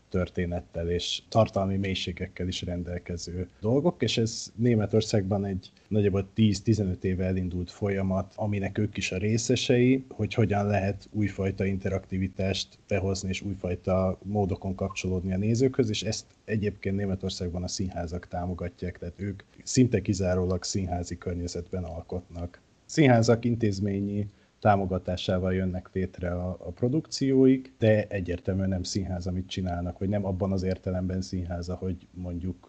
történettel 0.08 0.90
és 0.90 1.22
tartalmi 1.28 1.76
mélységekkel 1.76 2.48
is 2.48 2.62
rendelkező 2.62 3.48
dolgok, 3.60 4.02
és 4.02 4.18
ez 4.18 4.52
Németországban 4.56 5.44
egy 5.44 5.72
nagyjából 5.88 6.28
10-15 6.36 7.02
éve 7.02 7.24
elindult 7.24 7.70
folyamat, 7.70 8.32
aminek 8.36 8.78
ők 8.78 8.96
is 8.96 9.12
a 9.12 9.16
részesei, 9.16 10.04
hogy 10.08 10.34
hogyan 10.34 10.66
lehet 10.66 11.08
újfajta 11.12 11.64
interaktivitást 11.64 12.78
behozni 12.88 13.28
és 13.28 13.40
újfajta 13.40 14.18
módokon 14.22 14.74
kapcsolódni 14.74 15.32
a 15.32 15.36
nézőkhöz, 15.36 15.88
és 15.88 16.02
ezt 16.02 16.26
egyébként 16.44 16.96
Németországban 16.96 17.62
a 17.62 17.68
színházak 17.68 18.28
támogatják, 18.28 18.98
tehát 18.98 19.20
ők 19.20 19.42
szinte 19.62 20.00
kizárólag 20.00 20.64
színházi 20.64 21.18
környezetben 21.18 21.84
alkotnak. 21.84 22.60
Színházak 22.84 23.44
intézményi 23.44 24.28
támogatásával 24.60 25.54
jönnek 25.54 25.90
létre 25.92 26.30
a, 26.30 26.56
a 26.60 26.70
produkcióik, 26.70 27.72
de 27.78 28.06
egyértelműen 28.06 28.68
nem 28.68 28.82
színház, 28.82 29.26
amit 29.26 29.48
csinálnak, 29.48 29.98
vagy 29.98 30.08
nem 30.08 30.24
abban 30.24 30.52
az 30.52 30.62
értelemben 30.62 31.20
színház, 31.20 31.68
ahogy 31.68 32.06
mondjuk 32.10 32.66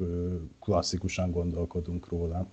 klasszikusan 0.60 1.32
gondolkodunk 1.32 2.08
róla. 2.08 2.47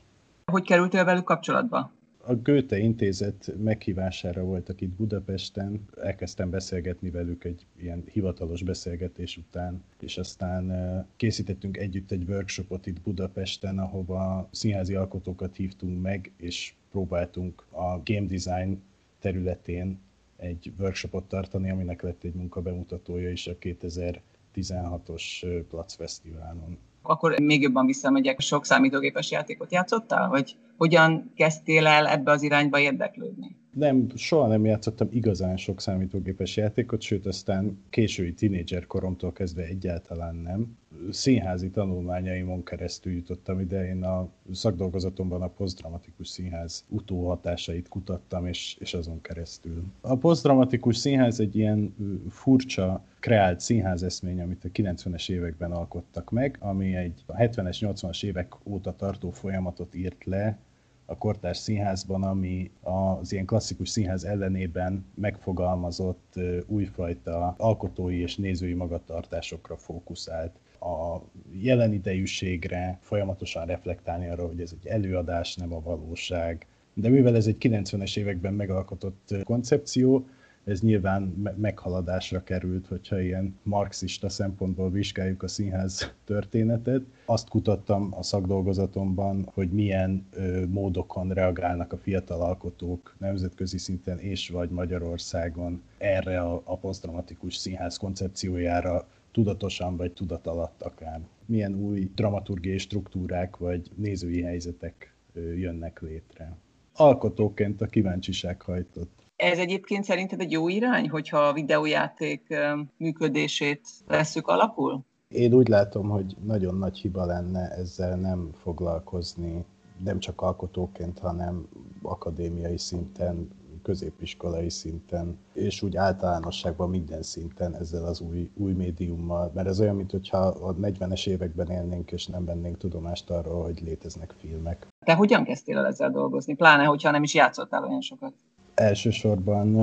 Hogy 0.45 0.65
kerültél 0.65 1.05
velük 1.05 1.25
kapcsolatba? 1.25 1.91
A 2.29 2.35
Goethe 2.35 2.79
Intézet 2.79 3.53
meghívására 3.59 4.43
voltak 4.43 4.81
itt 4.81 4.91
Budapesten, 4.91 5.85
elkezdtem 6.03 6.51
beszélgetni 6.51 7.11
velük 7.11 7.45
egy 7.45 7.67
ilyen 7.81 8.05
hivatalos 8.13 8.63
beszélgetés 8.63 9.37
után, 9.37 9.83
és 10.01 10.19
aztán 10.19 10.73
készítettünk 11.17 11.77
együtt 11.77 12.11
egy 12.11 12.25
workshopot 12.29 12.87
itt 12.87 13.01
Budapesten, 13.01 13.79
ahova 13.79 14.49
színházi 14.51 14.95
alkotókat 14.95 15.57
hívtunk 15.57 16.03
meg, 16.03 16.33
és 16.37 16.75
próbáltunk 16.91 17.67
a 17.71 18.01
game 18.05 18.27
design 18.27 18.83
területén 19.19 20.01
egy 20.37 20.73
workshopot 20.79 21.29
tartani, 21.29 21.71
aminek 21.71 22.03
lett 22.03 22.25
egy 22.25 22.35
munkabemutatója 22.35 23.31
is 23.31 23.47
a 23.47 23.57
2016-os 23.59 25.65
Plac 25.69 25.95
Fesztiválon 25.95 26.79
akkor 27.09 27.41
még 27.41 27.63
jobban 27.63 27.87
visszamegyek, 27.87 28.41
sok 28.41 28.65
számítógépes 28.65 29.31
játékot 29.31 29.73
játszottál, 29.73 30.29
vagy 30.29 30.57
hogyan 30.77 31.33
kezdtél 31.37 31.87
el 31.87 32.07
ebbe 32.07 32.31
az 32.31 32.43
irányba 32.43 32.79
érdeklődni? 32.79 33.57
Nem, 33.73 34.07
soha 34.15 34.47
nem 34.47 34.65
játszottam 34.65 35.09
igazán 35.11 35.57
sok 35.57 35.81
számítógépes 35.81 36.57
játékot, 36.57 37.01
sőt 37.01 37.27
aztán 37.27 37.85
késői 37.91 38.35
tinédzser 38.35 38.87
koromtól 38.87 39.33
kezdve 39.33 39.63
egyáltalán 39.63 40.35
nem. 40.35 40.79
Színházi 41.11 41.71
tanulmányaimon 41.71 42.65
keresztül 42.65 43.13
jutottam 43.13 43.61
ide, 43.61 43.89
én 43.89 44.05
a 44.05 44.29
szakdolgozatomban 44.53 45.43
a 45.43 45.49
posztdramatikus 45.49 46.29
színház 46.29 46.85
utóhatásait 46.89 47.89
kutattam, 47.89 48.47
és, 48.47 48.77
és 48.81 48.95
azon 48.95 49.21
keresztül. 49.21 49.85
A 50.01 50.17
posztdramatikus 50.17 50.97
színház 50.97 51.41
egy 51.41 51.57
ilyen 51.57 51.95
furcsa, 52.31 53.05
kreált 53.21 53.61
színház 53.61 54.03
eszmény, 54.03 54.41
amit 54.41 54.65
a 54.65 54.69
90-es 54.69 55.31
években 55.31 55.73
alkottak 55.73 56.31
meg, 56.31 56.57
ami 56.61 56.97
egy 56.97 57.25
70-es, 57.29 57.77
80-as 57.81 58.25
évek 58.25 58.55
óta 58.65 58.97
tartó 58.97 59.31
folyamatot 59.31 59.95
írt 59.95 60.25
le, 60.25 60.59
a 61.07 61.17
kortárs 61.19 61.59
színházban, 61.59 62.23
ami 62.23 62.71
az 62.81 63.33
ilyen 63.33 63.45
klasszikus 63.45 63.89
színház 63.89 64.25
ellenében 64.25 65.05
megfogalmazott 65.15 66.35
újfajta 66.67 67.55
alkotói 67.59 68.21
és 68.21 68.37
nézői 68.37 68.75
magatartásokra 68.75 69.77
fókuszált 69.77 70.59
a 70.87 71.23
jelen 71.53 71.93
idejűségre, 71.93 72.99
folyamatosan 73.01 73.67
reflektálni 73.67 74.29
arra, 74.29 74.47
hogy 74.47 74.61
ez 74.61 74.75
egy 74.81 74.87
előadás, 74.87 75.55
nem 75.55 75.73
a 75.73 75.81
valóság. 75.81 76.67
De 76.95 77.09
mivel 77.09 77.37
ez 77.37 77.47
egy 77.47 77.57
90-es 77.61 78.17
években 78.17 78.55
megalkotott 78.55 79.35
koncepció, 79.45 80.27
ez 80.67 80.81
nyilván 80.81 81.23
meghaladásra 81.57 82.43
került, 82.43 82.87
hogyha 82.87 83.21
ilyen 83.21 83.59
marxista 83.63 84.29
szempontból 84.29 84.91
vizsgáljuk 84.91 85.43
a 85.43 85.49
színház 85.49 86.15
történetet. 86.25 87.03
Azt 87.27 87.49
kutattam 87.49 88.15
a 88.17 88.23
szakdolgozatomban, 88.23 89.49
hogy 89.55 89.71
milyen 89.71 90.27
ö, 90.33 90.67
módokon 90.67 91.29
reagálnak 91.29 91.93
a 91.93 91.97
fiatal 91.97 92.41
alkotók 92.41 93.17
nemzetközi 93.19 93.79
szinten 93.79 94.19
és 94.19 94.49
vagy 94.49 94.71
Magyarországon 94.71 95.83
erre 95.99 96.41
a, 96.41 96.63
a 96.65 96.77
posztdramatikus 96.77 97.57
színház 97.57 97.97
koncepciójára 97.97 99.07
tudatosan 99.37 99.97
vagy 99.97 100.13
tudat 100.13 100.47
alatt 100.47 100.83
akár. 100.83 101.21
Milyen 101.47 101.75
új 101.75 102.11
dramaturgiai 102.15 102.79
struktúrák 102.79 103.57
vagy 103.57 103.91
nézői 103.95 104.43
helyzetek 104.43 105.15
jönnek 105.35 106.01
létre. 106.01 106.57
Alkotóként 106.95 107.81
a 107.81 107.87
kíváncsiság 107.87 108.63
hajtott. 108.63 109.23
Ez 109.37 109.59
egyébként 109.59 110.05
szerinted 110.05 110.41
egy 110.41 110.51
jó 110.51 110.69
irány, 110.69 111.09
hogyha 111.09 111.39
a 111.39 111.53
videójáték 111.53 112.55
működését 112.97 113.81
veszük 114.07 114.47
alapul? 114.47 115.05
Én 115.29 115.53
úgy 115.53 115.69
látom, 115.69 116.09
hogy 116.09 116.37
nagyon 116.45 116.75
nagy 116.79 116.99
hiba 116.99 117.25
lenne 117.25 117.71
ezzel 117.71 118.17
nem 118.17 118.51
foglalkozni, 118.63 119.65
nem 120.05 120.19
csak 120.19 120.41
alkotóként, 120.41 121.19
hanem 121.19 121.69
akadémiai 122.03 122.79
szinten, 122.79 123.49
középiskolai 123.87 124.71
szinten, 124.71 125.39
és 125.53 125.83
úgy 125.83 125.97
általánosságban 125.97 126.91
minden 126.91 127.23
szinten 127.23 127.75
ezzel 127.75 128.05
az 128.05 128.21
új, 128.21 128.51
új 128.55 128.73
médiummal. 128.73 129.51
Mert 129.55 129.69
ez 129.69 129.81
olyan, 129.81 129.97
mintha 129.97 130.39
a 130.39 130.75
40-es 130.75 131.27
években 131.27 131.71
élnénk, 131.71 132.13
és 132.13 132.27
nem 132.27 132.45
vennénk 132.45 132.77
tudomást 132.77 133.31
arról, 133.31 133.63
hogy 133.63 133.81
léteznek 133.83 134.35
filmek. 134.39 134.87
Te 135.05 135.15
hogyan 135.15 135.45
kezdtél 135.45 135.79
el 135.79 135.87
ezzel 135.87 136.11
dolgozni? 136.11 136.55
Pláne, 136.55 136.85
hogyha 136.85 137.11
nem 137.11 137.23
is 137.23 137.35
játszottál 137.35 137.85
olyan 137.85 138.01
sokat. 138.01 138.33
Elsősorban 138.75 139.75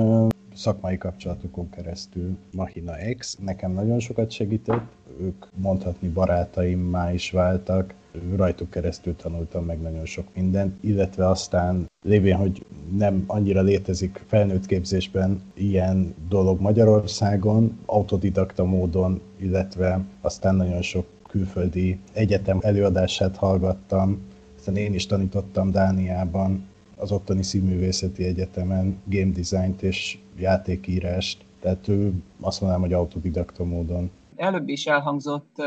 szakmai 0.54 0.98
kapcsolatokon 0.98 1.70
keresztül 1.70 2.36
Mahina 2.52 2.92
X. 3.18 3.38
Nekem 3.44 3.72
nagyon 3.72 4.00
sokat 4.00 4.30
segített, 4.30 4.84
ők 5.20 5.46
mondhatni 5.54 6.08
barátaim 6.08 6.96
is 7.12 7.30
váltak, 7.30 7.94
rajtuk 8.36 8.70
keresztül 8.70 9.16
tanultam 9.16 9.64
meg 9.64 9.80
nagyon 9.80 10.04
sok 10.04 10.26
mindent, 10.34 10.84
illetve 10.84 11.28
aztán 11.28 11.90
lévén, 12.02 12.36
hogy 12.36 12.64
nem 12.96 13.24
annyira 13.26 13.62
létezik 13.62 14.24
felnőtt 14.26 14.66
képzésben 14.66 15.42
ilyen 15.54 16.14
dolog 16.28 16.60
Magyarországon, 16.60 17.78
autodidakta 17.86 18.64
módon, 18.64 19.20
illetve 19.36 20.04
aztán 20.20 20.54
nagyon 20.54 20.82
sok 20.82 21.06
külföldi 21.28 21.98
egyetem 22.12 22.58
előadását 22.62 23.36
hallgattam, 23.36 24.18
aztán 24.56 24.76
én 24.76 24.94
is 24.94 25.06
tanítottam 25.06 25.70
Dániában, 25.70 26.64
az 26.96 27.12
ottani 27.12 27.42
színművészeti 27.42 28.24
egyetemen 28.24 28.96
game 29.04 29.32
designt 29.32 29.82
és 29.82 30.18
játékírást, 30.38 31.44
tehát 31.60 31.88
ő 31.88 32.12
azt 32.40 32.60
mondanám, 32.60 32.84
hogy 32.84 32.92
autodidakta 32.92 33.64
módon. 33.64 34.10
Előbb 34.36 34.68
is 34.68 34.86
elhangzott, 34.86 35.62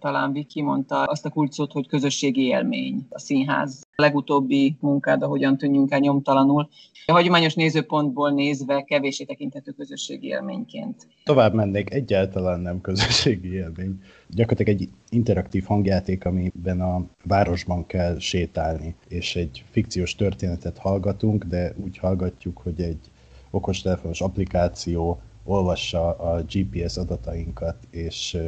talán 0.00 0.32
Viki 0.32 0.62
mondta 0.62 1.02
azt 1.02 1.26
a 1.26 1.30
kulcsot, 1.30 1.72
hogy 1.72 1.88
közösségi 1.88 2.42
élmény 2.42 3.06
a 3.08 3.18
színház. 3.18 3.82
A 3.96 4.02
legutóbbi 4.02 4.76
munkád, 4.80 5.22
ahogyan 5.22 5.56
tűnjünk 5.56 5.92
el 5.92 5.98
nyomtalanul. 5.98 6.68
A 7.06 7.12
hagyományos 7.12 7.54
nézőpontból 7.54 8.30
nézve 8.30 8.82
kevésé 8.82 9.24
tekinthető 9.24 9.70
közösségi 9.70 10.26
élményként. 10.26 11.08
Tovább 11.24 11.54
mennék, 11.54 11.92
egyáltalán 11.92 12.60
nem 12.60 12.80
közösségi 12.80 13.52
élmény. 13.52 14.00
Gyakorlatilag 14.28 14.80
egy 14.80 14.88
interaktív 15.10 15.64
hangjáték, 15.64 16.24
amiben 16.24 16.80
a 16.80 17.04
városban 17.24 17.86
kell 17.86 18.18
sétálni, 18.18 18.94
és 19.08 19.36
egy 19.36 19.64
fikciós 19.70 20.14
történetet 20.14 20.78
hallgatunk, 20.78 21.44
de 21.44 21.74
úgy 21.84 21.98
hallgatjuk, 21.98 22.58
hogy 22.58 22.80
egy 22.80 23.10
okostelefonos 23.52 24.20
applikáció 24.20 25.20
olvassa 25.44 26.16
a 26.16 26.42
GPS 26.42 26.96
adatainkat, 26.96 27.76
és 27.90 28.38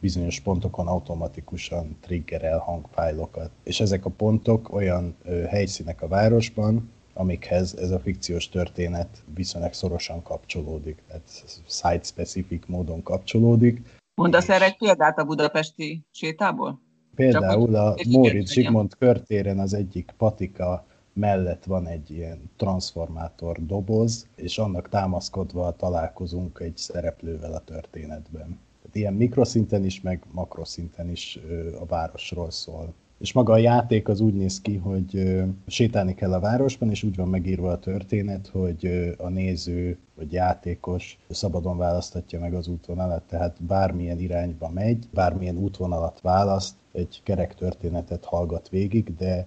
bizonyos 0.00 0.40
pontokon 0.40 0.86
automatikusan 0.86 1.96
triggerel 2.00 2.58
hangfájlokat. 2.58 3.50
És 3.62 3.80
ezek 3.80 4.04
a 4.04 4.10
pontok 4.10 4.72
olyan 4.72 5.16
helyszínek 5.48 6.02
a 6.02 6.08
városban, 6.08 6.90
amikhez 7.14 7.74
ez 7.74 7.90
a 7.90 7.98
fikciós 7.98 8.48
történet 8.48 9.22
viszonylag 9.34 9.72
szorosan 9.72 10.22
kapcsolódik, 10.22 11.02
tehát 11.06 11.22
site-specific 11.66 12.62
módon 12.66 13.02
kapcsolódik. 13.02 13.82
Mondasz 14.14 14.48
erre 14.48 14.64
egy 14.64 14.76
példát 14.76 15.18
a 15.18 15.24
budapesti 15.24 16.02
sétából? 16.10 16.80
Például 17.14 17.76
a 17.76 17.94
Móricz 18.08 18.52
Zsigmond 18.52 18.94
körtéren 18.98 19.58
az 19.58 19.74
egyik 19.74 20.14
patika 20.16 20.86
mellett 21.20 21.64
van 21.64 21.86
egy 21.86 22.10
ilyen 22.10 22.50
transformátor 22.56 23.66
doboz, 23.66 24.28
és 24.36 24.58
annak 24.58 24.88
támaszkodva 24.88 25.76
találkozunk 25.76 26.60
egy 26.60 26.76
szereplővel 26.76 27.52
a 27.52 27.64
történetben. 27.64 28.58
Tehát 28.82 28.96
ilyen 28.96 29.14
mikroszinten 29.14 29.84
is, 29.84 30.00
meg 30.00 30.22
makroszinten 30.30 31.10
is 31.10 31.38
a 31.80 31.84
városról 31.84 32.50
szól. 32.50 32.94
És 33.18 33.32
maga 33.32 33.52
a 33.52 33.58
játék 33.58 34.08
az 34.08 34.20
úgy 34.20 34.34
néz 34.34 34.60
ki, 34.60 34.76
hogy 34.76 35.42
sétálni 35.66 36.14
kell 36.14 36.32
a 36.32 36.40
városban, 36.40 36.90
és 36.90 37.02
úgy 37.02 37.16
van 37.16 37.28
megírva 37.28 37.70
a 37.70 37.78
történet, 37.78 38.48
hogy 38.48 39.14
a 39.18 39.28
néző 39.28 39.98
vagy 40.16 40.32
játékos 40.32 41.18
szabadon 41.30 41.76
választatja 41.76 42.40
meg 42.40 42.54
az 42.54 42.68
útvonalat, 42.68 43.22
tehát 43.22 43.62
bármilyen 43.62 44.18
irányba 44.18 44.70
megy, 44.70 45.08
bármilyen 45.12 45.56
útvonalat 45.56 46.20
választ, 46.20 46.74
egy 46.92 47.20
kerek 47.24 47.54
történetet 47.54 48.24
hallgat 48.24 48.68
végig, 48.68 49.16
de 49.16 49.46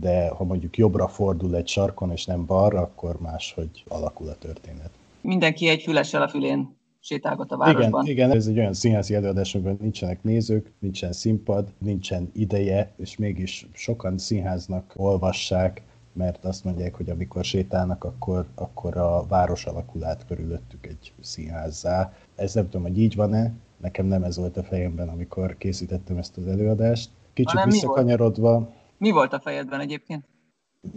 de 0.00 0.28
ha 0.28 0.44
mondjuk 0.44 0.76
jobbra 0.76 1.08
fordul 1.08 1.56
egy 1.56 1.68
sarkon, 1.68 2.10
és 2.10 2.24
nem 2.24 2.46
balra, 2.46 2.80
akkor 2.80 3.20
máshogy 3.20 3.84
alakul 3.88 4.28
a 4.28 4.34
történet. 4.34 4.90
Mindenki 5.20 5.68
egy 5.68 5.82
fülessel 5.82 6.22
a 6.22 6.28
fülén 6.28 6.76
sétálgat 7.00 7.52
a 7.52 7.56
városban. 7.56 8.06
Igen, 8.06 8.14
igen, 8.14 8.36
ez 8.36 8.46
egy 8.46 8.58
olyan 8.58 8.72
színházi 8.72 9.14
előadás, 9.14 9.54
amiben 9.54 9.76
nincsenek 9.80 10.22
nézők, 10.22 10.72
nincsen 10.78 11.12
színpad, 11.12 11.72
nincsen 11.78 12.30
ideje, 12.32 12.92
és 12.96 13.16
mégis 13.16 13.66
sokan 13.72 14.18
színháznak 14.18 14.92
olvassák, 14.96 15.82
mert 16.12 16.44
azt 16.44 16.64
mondják, 16.64 16.94
hogy 16.94 17.10
amikor 17.10 17.44
sétálnak, 17.44 18.04
akkor, 18.04 18.46
akkor 18.54 18.96
a 18.96 19.26
város 19.28 19.66
alakul 19.66 20.04
át 20.04 20.26
körülöttük 20.26 20.86
egy 20.86 21.12
színházzá. 21.20 22.12
Ez 22.36 22.54
nem 22.54 22.64
tudom, 22.64 22.82
hogy 22.82 22.98
így 22.98 23.14
van-e, 23.14 23.52
nekem 23.76 24.06
nem 24.06 24.22
ez 24.22 24.36
volt 24.36 24.56
a 24.56 24.62
fejemben, 24.62 25.08
amikor 25.08 25.56
készítettem 25.58 26.16
ezt 26.16 26.36
az 26.36 26.46
előadást. 26.46 27.10
Kicsit 27.32 27.64
visszakanyarodva, 27.64 28.72
mi 28.98 29.10
volt 29.10 29.32
a 29.32 29.40
fejedben 29.40 29.80
egyébként? 29.80 30.24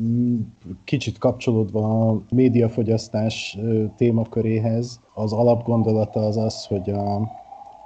Mm, 0.01 0.39
kicsit 0.83 1.17
kapcsolódva 1.17 2.09
a 2.09 2.21
médiafogyasztás 2.29 3.57
témaköréhez, 3.95 4.99
az 5.13 5.33
alapgondolata 5.33 6.19
az 6.19 6.37
az, 6.37 6.65
hogy 6.65 6.89
a 6.89 7.31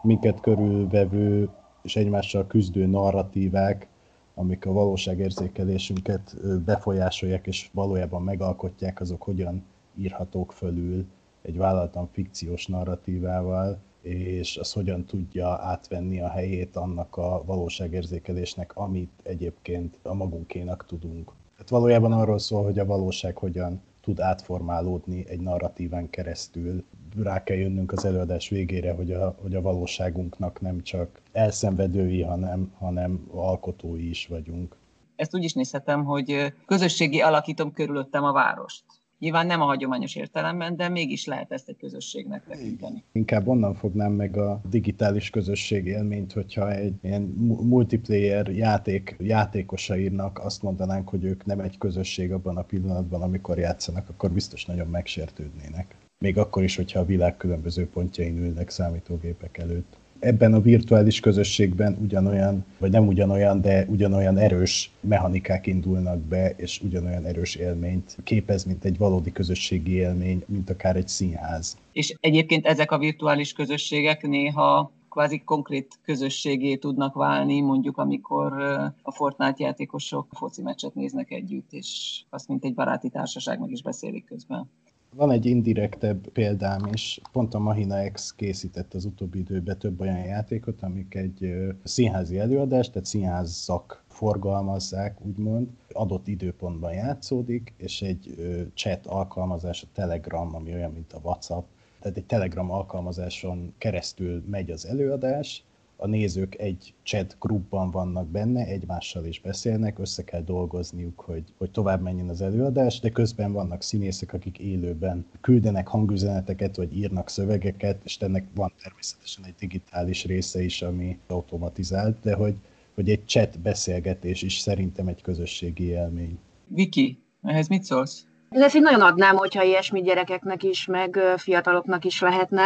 minket 0.02 0.40
körülvevő 0.40 1.50
és 1.82 1.96
egymással 1.96 2.48
küzdő 2.48 2.86
narratívák, 2.86 3.88
amik 4.36 4.66
a 4.66 4.72
valóságérzékelésünket 4.72 6.36
befolyásolják 6.66 7.48
és 7.48 7.70
valójában 7.74 8.24
megalkotják, 8.24 9.02
azok 9.02 9.22
hogyan 9.22 9.64
írhatók 9.96 10.52
fölül 10.52 11.06
egy 11.42 11.58
vállaltan 11.58 12.10
fikciós 12.12 12.68
narratívával, 12.68 13.80
és 14.06 14.58
az 14.58 14.74
hogyan 14.74 15.06
tudja 15.06 15.48
átvenni 15.48 16.22
a 16.22 16.30
helyét 16.30 16.76
annak 16.76 17.18
a 17.18 17.44
valóságérzékelésnek, 17.46 18.76
amit 18.76 19.12
egyébként 19.24 19.98
a 20.02 20.14
magunkénak 20.14 20.86
tudunk. 20.86 21.32
Tehát 21.52 21.70
valójában 21.70 22.12
arról 22.12 22.40
szól, 22.40 22.64
hogy 22.64 22.80
a 22.80 22.86
valóság 22.86 23.38
hogyan 23.38 23.82
tud 24.02 24.20
átformálódni 24.20 25.26
egy 25.30 25.40
narratíván 25.40 26.10
keresztül. 26.10 26.84
Rá 27.24 27.44
kell 27.44 27.58
jönnünk 27.58 27.92
az 27.92 28.06
előadás 28.06 28.50
végére, 28.50 28.94
hogy 28.94 29.12
a, 29.12 29.36
hogy 29.42 29.56
a 29.56 29.62
valóságunknak 29.62 30.62
nem 30.62 30.82
csak 30.82 31.22
elszenvedői, 31.32 32.22
hanem, 32.22 32.74
hanem 32.78 33.28
alkotói 33.32 34.10
is 34.10 34.28
vagyunk. 34.28 34.76
Ezt 35.16 35.36
úgy 35.36 35.44
is 35.44 35.54
nézhetem, 35.54 36.04
hogy 36.04 36.54
közösségi 36.66 37.22
alakítom 37.22 37.74
körülöttem 37.74 38.24
a 38.24 38.32
várost. 38.32 38.84
Nyilván 39.20 39.46
nem 39.46 39.62
a 39.62 39.66
hagyományos 39.66 40.16
értelemben, 40.16 40.76
de 40.76 40.90
mégis 40.90 41.26
lehet 41.26 41.52
ezt 41.52 41.70
egy 41.70 41.78
közösségnek 41.78 42.46
tekinteni. 42.48 43.04
Inkább 43.12 43.48
onnan 43.48 43.74
fognám 43.74 44.12
meg 44.12 44.38
a 44.38 44.62
digitális 44.70 45.30
közösség 45.30 45.86
élményt, 45.86 46.34
hogyha 46.34 46.72
egy 46.72 46.94
ilyen 47.02 47.22
multiplayer 47.62 48.48
játék 48.48 49.16
játékosairnak 49.20 50.40
azt 50.40 50.62
mondanánk, 50.62 51.10
hogy 51.10 51.24
ők 51.24 51.46
nem 51.46 51.60
egy 51.60 51.78
közösség 51.78 52.32
abban 52.32 52.58
a 52.58 52.62
pillanatban, 52.62 53.22
amikor 53.22 53.58
játszanak, 53.58 54.10
akkor 54.10 54.32
biztos 54.32 54.66
nagyon 54.66 54.88
megsértődnének. 54.88 55.96
Még 56.18 56.38
akkor 56.38 56.64
is, 56.64 56.76
hogyha 56.76 57.00
a 57.00 57.06
világ 57.06 57.38
különböző 57.38 57.88
pontjain 57.88 58.38
ülnek 58.38 58.70
számítógépek 58.70 59.58
előtt 59.58 59.98
ebben 60.26 60.54
a 60.54 60.62
virtuális 60.62 61.20
közösségben 61.20 61.98
ugyanolyan, 62.02 62.66
vagy 62.78 62.92
nem 62.92 63.08
ugyanolyan, 63.08 63.62
de 63.62 63.86
ugyanolyan 63.90 64.38
erős 64.38 64.92
mechanikák 65.00 65.68
indulnak 65.68 66.20
be, 66.20 66.50
és 66.50 66.82
ugyanolyan 66.82 67.26
erős 67.26 67.56
élményt 67.56 68.18
képez, 68.24 68.64
mint 68.64 68.86
egy 68.86 68.98
valódi 68.98 69.32
közösségi 69.32 69.92
élmény, 69.92 70.44
mint 70.48 70.70
akár 70.70 70.96
egy 70.96 71.08
színház. 71.08 71.78
És 71.92 72.16
egyébként 72.20 72.66
ezek 72.66 72.92
a 72.92 72.98
virtuális 72.98 73.54
közösségek 73.54 74.22
néha 74.22 74.92
kvázi 75.10 75.44
konkrét 75.44 76.00
közösségé 76.04 76.76
tudnak 76.76 77.14
válni, 77.14 77.62
mondjuk 77.62 77.98
amikor 77.98 78.62
a 79.02 79.12
Fortnite 79.12 79.64
játékosok 79.64 80.28
foci 80.32 80.62
meccset 80.62 80.96
néznek 80.96 81.32
együtt, 81.32 81.72
és 81.72 82.22
azt 82.30 82.48
mint 82.48 82.66
egy 82.66 82.74
baráti 82.74 83.10
társaság 83.10 83.60
meg 83.60 83.72
is 83.72 83.82
beszélik 83.82 84.26
közben. 84.26 84.70
Van 85.16 85.32
egy 85.32 85.46
indirektebb 85.46 86.28
példám 86.28 86.90
is, 86.94 87.22
pont 87.32 87.54
a 87.54 87.60
Mahina 87.60 88.12
X 88.12 88.34
készített 88.36 88.94
az 88.94 89.06
utóbbi 89.06 89.40
időben 89.40 89.78
több 89.78 90.02
olyan 90.02 90.26
játékot, 90.26 90.82
amik 90.82 91.16
egy 91.16 91.54
színházi 91.84 92.40
előadást, 92.40 92.92
tehát 92.92 93.08
színházak 93.08 94.04
forgalmazzák, 94.08 95.26
úgymond, 95.26 95.68
adott 95.92 96.28
időpontban 96.28 96.94
játszódik, 96.94 97.74
és 97.78 98.02
egy 98.02 98.36
chat 98.74 99.06
alkalmazás, 99.06 99.84
a 99.84 99.88
Telegram, 99.94 100.56
ami 100.56 100.74
olyan, 100.74 100.92
mint 100.92 101.14
a 101.14 101.20
WhatsApp, 101.24 101.66
tehát 102.00 102.18
egy 102.18 102.26
Telegram 102.26 102.72
alkalmazáson 102.72 103.74
keresztül 103.78 104.44
megy 104.50 104.72
az 104.72 104.86
előadás, 104.86 105.64
a 105.98 106.08
nézők 106.08 106.60
egy 106.60 106.94
chat 107.04 107.36
groupban 107.40 107.92
vannak 107.92 108.28
benne, 108.28 108.66
egymással 108.66 109.26
is 109.26 109.42
beszélnek, 109.42 110.00
össze 110.00 110.24
kell 110.24 110.42
dolgozniuk, 110.42 111.20
hogy, 111.20 111.44
hogy 111.58 111.72
tovább 111.72 112.02
menjen 112.02 112.30
az 112.30 112.42
előadás, 112.42 113.00
de 113.00 113.10
közben 113.10 113.52
vannak 113.52 113.82
színészek, 113.82 114.34
akik 114.34 114.60
élőben 114.60 115.26
küldenek 115.42 115.88
hangüzeneteket, 115.88 116.76
vagy 116.76 116.98
írnak 116.98 117.30
szövegeket, 117.30 118.02
és 118.04 118.18
ennek 118.18 118.46
van 118.56 118.74
természetesen 118.84 119.46
egy 119.46 119.56
digitális 119.60 120.26
része 120.26 120.64
is, 120.64 120.82
ami 120.82 121.18
automatizált, 121.28 122.18
de 122.22 122.34
hogy, 122.34 122.56
hogy 122.94 123.10
egy 123.10 123.26
chat 123.26 123.60
beszélgetés 123.60 124.42
is 124.42 124.58
szerintem 124.58 125.08
egy 125.08 125.22
közösségi 125.22 125.84
élmény. 125.84 126.38
Viki, 126.68 127.20
ehhez 127.42 127.68
mit 127.68 127.84
szólsz? 127.84 128.26
Én 128.56 128.62
ezt 128.62 128.76
így 128.76 128.82
nagyon 128.82 129.02
adnám, 129.02 129.36
hogyha 129.36 129.64
ilyesmi 129.64 130.02
gyerekeknek 130.02 130.64
is, 130.64 130.86
meg 130.86 131.20
fiataloknak 131.38 132.06
is 132.06 132.22
lehetne. 132.22 132.64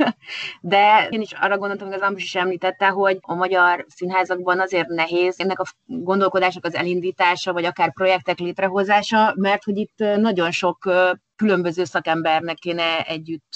De 0.60 1.06
én 1.10 1.20
is 1.20 1.32
arra 1.32 1.58
gondoltam, 1.58 1.86
hogy 1.86 1.96
az 1.96 2.02
Ambrus 2.02 2.24
is 2.24 2.34
említette, 2.34 2.88
hogy 2.88 3.18
a 3.20 3.34
magyar 3.34 3.84
színházakban 3.88 4.60
azért 4.60 4.88
nehéz 4.88 5.40
ennek 5.40 5.58
a 5.60 5.64
gondolkodásnak 5.84 6.64
az 6.64 6.74
elindítása, 6.74 7.52
vagy 7.52 7.64
akár 7.64 7.92
projektek 7.92 8.38
létrehozása, 8.38 9.32
mert 9.36 9.64
hogy 9.64 9.76
itt 9.76 9.98
nagyon 9.98 10.50
sok 10.50 10.90
különböző 11.36 11.84
szakembernek 11.84 12.56
kéne 12.56 13.02
együtt 13.04 13.52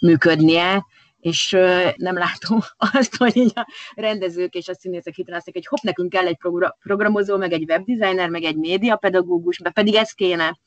működnie, 0.00 0.84
és 1.20 1.50
nem 1.96 2.18
látom 2.18 2.60
azt, 2.92 3.16
hogy 3.16 3.36
így 3.36 3.52
a 3.54 3.66
rendezők 3.94 4.54
és 4.54 4.68
a 4.68 4.74
színészek 4.74 5.14
hitelezték, 5.14 5.54
hogy 5.54 5.66
hopp, 5.66 5.82
nekünk 5.82 6.10
kell 6.10 6.26
egy 6.26 6.38
programozó, 6.78 7.36
meg 7.36 7.52
egy 7.52 7.64
webdesigner, 7.68 8.28
meg 8.28 8.42
egy 8.42 8.56
médiapedagógus, 8.56 9.60
pedig 9.72 9.94
ez 9.94 10.10
kéne. 10.10 10.58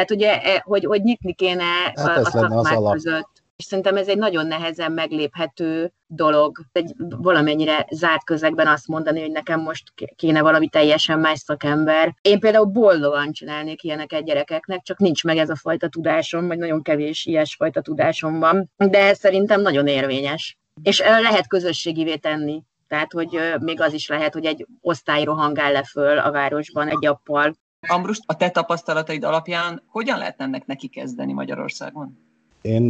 Tehát 0.00 0.10
ugye, 0.10 0.54
e, 0.54 0.62
hogy, 0.64 0.84
hogy 0.84 1.02
nyitni 1.02 1.34
kéne 1.34 1.64
hát 1.64 2.16
a, 2.16 2.20
a 2.20 2.24
szakmák 2.24 2.92
között. 2.92 3.28
És 3.56 3.64
szerintem 3.64 3.96
ez 3.96 4.08
egy 4.08 4.18
nagyon 4.18 4.46
nehezen 4.46 4.92
megléphető 4.92 5.92
dolog. 6.06 6.58
Egy 6.72 6.92
valamennyire 6.98 7.86
zárt 7.90 8.24
közegben 8.24 8.66
azt 8.66 8.86
mondani, 8.86 9.20
hogy 9.20 9.30
nekem 9.30 9.60
most 9.60 9.82
kéne 10.16 10.40
valami 10.40 10.68
teljesen 10.68 11.18
más 11.18 11.38
szakember. 11.38 12.14
Én 12.20 12.38
például 12.38 12.64
boldogan 12.64 13.32
csinálnék 13.32 13.82
ilyeneket 13.82 14.24
gyerekeknek, 14.24 14.82
csak 14.82 14.98
nincs 14.98 15.24
meg 15.24 15.36
ez 15.36 15.50
a 15.50 15.56
fajta 15.56 15.88
tudásom, 15.88 16.46
vagy 16.46 16.58
nagyon 16.58 16.82
kevés 16.82 17.24
ilyesfajta 17.24 17.80
tudásom 17.80 18.38
van. 18.38 18.70
De 18.76 19.14
szerintem 19.14 19.60
nagyon 19.60 19.86
érvényes. 19.86 20.58
És 20.82 21.00
lehet 21.00 21.48
közösségivé 21.48 22.16
tenni. 22.16 22.62
Tehát, 22.88 23.12
hogy 23.12 23.40
még 23.58 23.80
az 23.80 23.92
is 23.92 24.08
lehet, 24.08 24.32
hogy 24.32 24.44
egy 24.44 24.66
osztály 24.80 25.24
rohangál 25.24 25.72
le 25.72 25.84
föl 25.84 26.18
a 26.18 26.30
városban 26.30 26.88
egy 26.88 27.06
appal, 27.06 27.54
Ambrus, 27.90 28.20
a 28.26 28.36
te 28.36 28.50
tapasztalataid 28.50 29.24
alapján 29.24 29.82
hogyan 29.86 30.18
lehet 30.18 30.40
ennek 30.40 30.66
neki 30.66 30.88
kezdeni 30.88 31.32
Magyarországon? 31.32 32.18
Én 32.60 32.82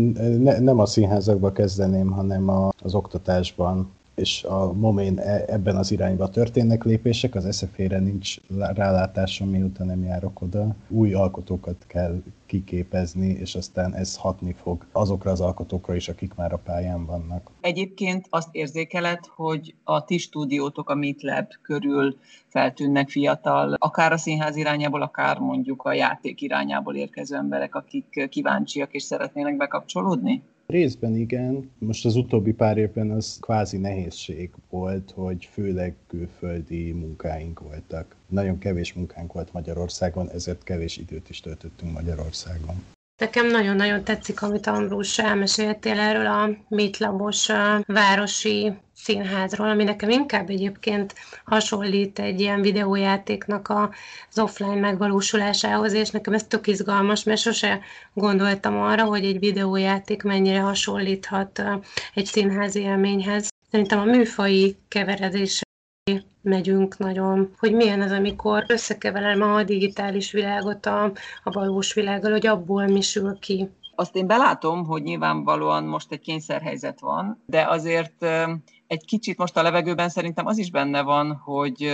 ne, 0.42 0.58
nem 0.58 0.78
a 0.78 0.86
színházakba 0.86 1.52
kezdeném, 1.52 2.10
hanem 2.10 2.48
a, 2.48 2.70
az 2.82 2.94
oktatásban 2.94 3.92
és 4.14 4.44
a 4.44 4.73
momén 4.73 5.18
e, 5.18 5.44
ebben 5.46 5.77
az 5.77 5.90
irányba 5.90 6.29
történnek 6.29 6.85
lépések, 6.85 7.35
az 7.35 7.57
SZF-re 7.57 7.99
nincs 7.99 8.37
rálátásom, 8.75 9.49
miután 9.49 9.87
nem 9.87 10.05
járok 10.05 10.42
oda. 10.42 10.75
Új 10.88 11.14
alkotókat 11.14 11.85
kell 11.87 12.23
kiképezni, 12.46 13.29
és 13.29 13.55
aztán 13.55 13.94
ez 13.94 14.16
hatni 14.16 14.53
fog 14.53 14.87
azokra 14.92 15.31
az 15.31 15.40
alkotókra 15.40 15.94
is, 15.94 16.09
akik 16.09 16.35
már 16.35 16.53
a 16.53 16.57
pályán 16.57 17.07
vannak. 17.07 17.51
Egyébként 17.61 18.27
azt 18.31 18.49
érzékeled, 18.53 19.18
hogy 19.37 19.75
a 19.85 20.05
ti 20.05 20.18
stúdiótok 20.18 20.90
a 20.90 20.94
MeetLab 20.94 21.46
körül 21.62 22.16
feltűnnek 22.46 23.09
fiatal, 23.09 23.77
akár 23.79 24.12
a 24.12 24.16
színház 24.16 24.57
irányából, 24.57 25.03
akár 25.03 25.38
mondjuk 25.38 25.83
a 25.83 25.92
játék 25.92 26.40
irányából 26.40 26.96
érkező 26.96 27.37
emberek, 27.37 27.75
akik 27.75 28.29
kíváncsiak 28.29 28.92
és 28.92 29.03
szeretnének 29.03 29.57
bekapcsolódni? 29.57 30.42
Részben 30.70 31.16
igen. 31.16 31.70
Most 31.78 32.04
az 32.04 32.16
utóbbi 32.16 32.52
pár 32.52 32.78
évben 32.78 33.11
az 33.11 33.38
kvázi 33.40 33.76
nehézség 33.76 34.50
volt, 34.68 35.11
hogy 35.11 35.48
főleg 35.52 35.94
külföldi 36.06 36.92
munkáink 36.92 37.61
voltak. 37.61 38.16
Nagyon 38.28 38.59
kevés 38.59 38.92
munkánk 38.92 39.33
volt 39.33 39.52
Magyarországon, 39.52 40.30
ezért 40.30 40.62
kevés 40.62 40.96
időt 40.96 41.30
is 41.30 41.40
töltöttünk 41.40 41.92
Magyarországon. 41.92 42.85
Nekem 43.20 43.46
nagyon-nagyon 43.46 44.04
tetszik, 44.04 44.42
amit 44.42 44.66
Ambrus 44.66 45.18
elmeséltél 45.18 45.98
erről 45.98 46.26
a 46.26 46.50
Mitlabos 46.68 47.46
városi 47.87 48.72
színházról, 48.94 49.68
ami 49.68 49.85
nekem 49.85 50.11
inkább 50.11 50.50
egyébként 50.50 51.14
hasonlít 51.44 52.18
egy 52.18 52.40
ilyen 52.40 52.61
videójátéknak 52.61 53.68
az 53.68 54.38
offline 54.38 54.74
megvalósulásához, 54.74 55.92
és 55.92 56.11
nekem 56.11 56.35
ez 56.35 56.44
tök 56.44 56.66
izgalmas, 56.66 57.24
mert 57.24 57.40
sose 57.40 57.80
gondoltam 58.14 58.80
arra, 58.80 59.04
hogy 59.04 59.24
egy 59.24 59.38
videójáték 59.38 60.22
mennyire 60.22 60.61
hasonlíthat 60.61 61.62
egy 62.14 62.26
színházi 62.26 62.80
élményhez. 62.80 63.48
Szerintem 63.70 63.98
a 63.98 64.04
műfai 64.04 64.76
keveredés 64.88 65.61
megyünk 66.42 66.98
nagyon, 66.98 67.50
hogy 67.59 67.74
milyen 67.74 68.00
az, 68.00 68.11
amikor 68.11 68.64
összekeverem 68.68 69.42
a 69.42 69.62
digitális 69.62 70.33
világot 70.33 70.87
a, 70.87 71.05
a 71.44 71.50
valós 71.50 71.92
világgal, 71.92 72.31
hogy 72.31 72.46
abból 72.46 72.87
mi 72.87 73.00
sül 73.00 73.38
ki. 73.38 73.68
Azt 73.94 74.16
én 74.16 74.26
belátom, 74.26 74.85
hogy 74.85 75.03
nyilvánvalóan 75.03 75.85
most 75.85 76.12
egy 76.12 76.20
kényszerhelyzet 76.20 77.00
van, 77.00 77.42
de 77.46 77.66
azért 77.68 78.26
egy 78.90 79.05
kicsit 79.05 79.38
most 79.38 79.57
a 79.57 79.62
levegőben 79.62 80.09
szerintem 80.09 80.46
az 80.46 80.59
is 80.59 80.70
benne 80.70 81.03
van, 81.03 81.33
hogy 81.33 81.90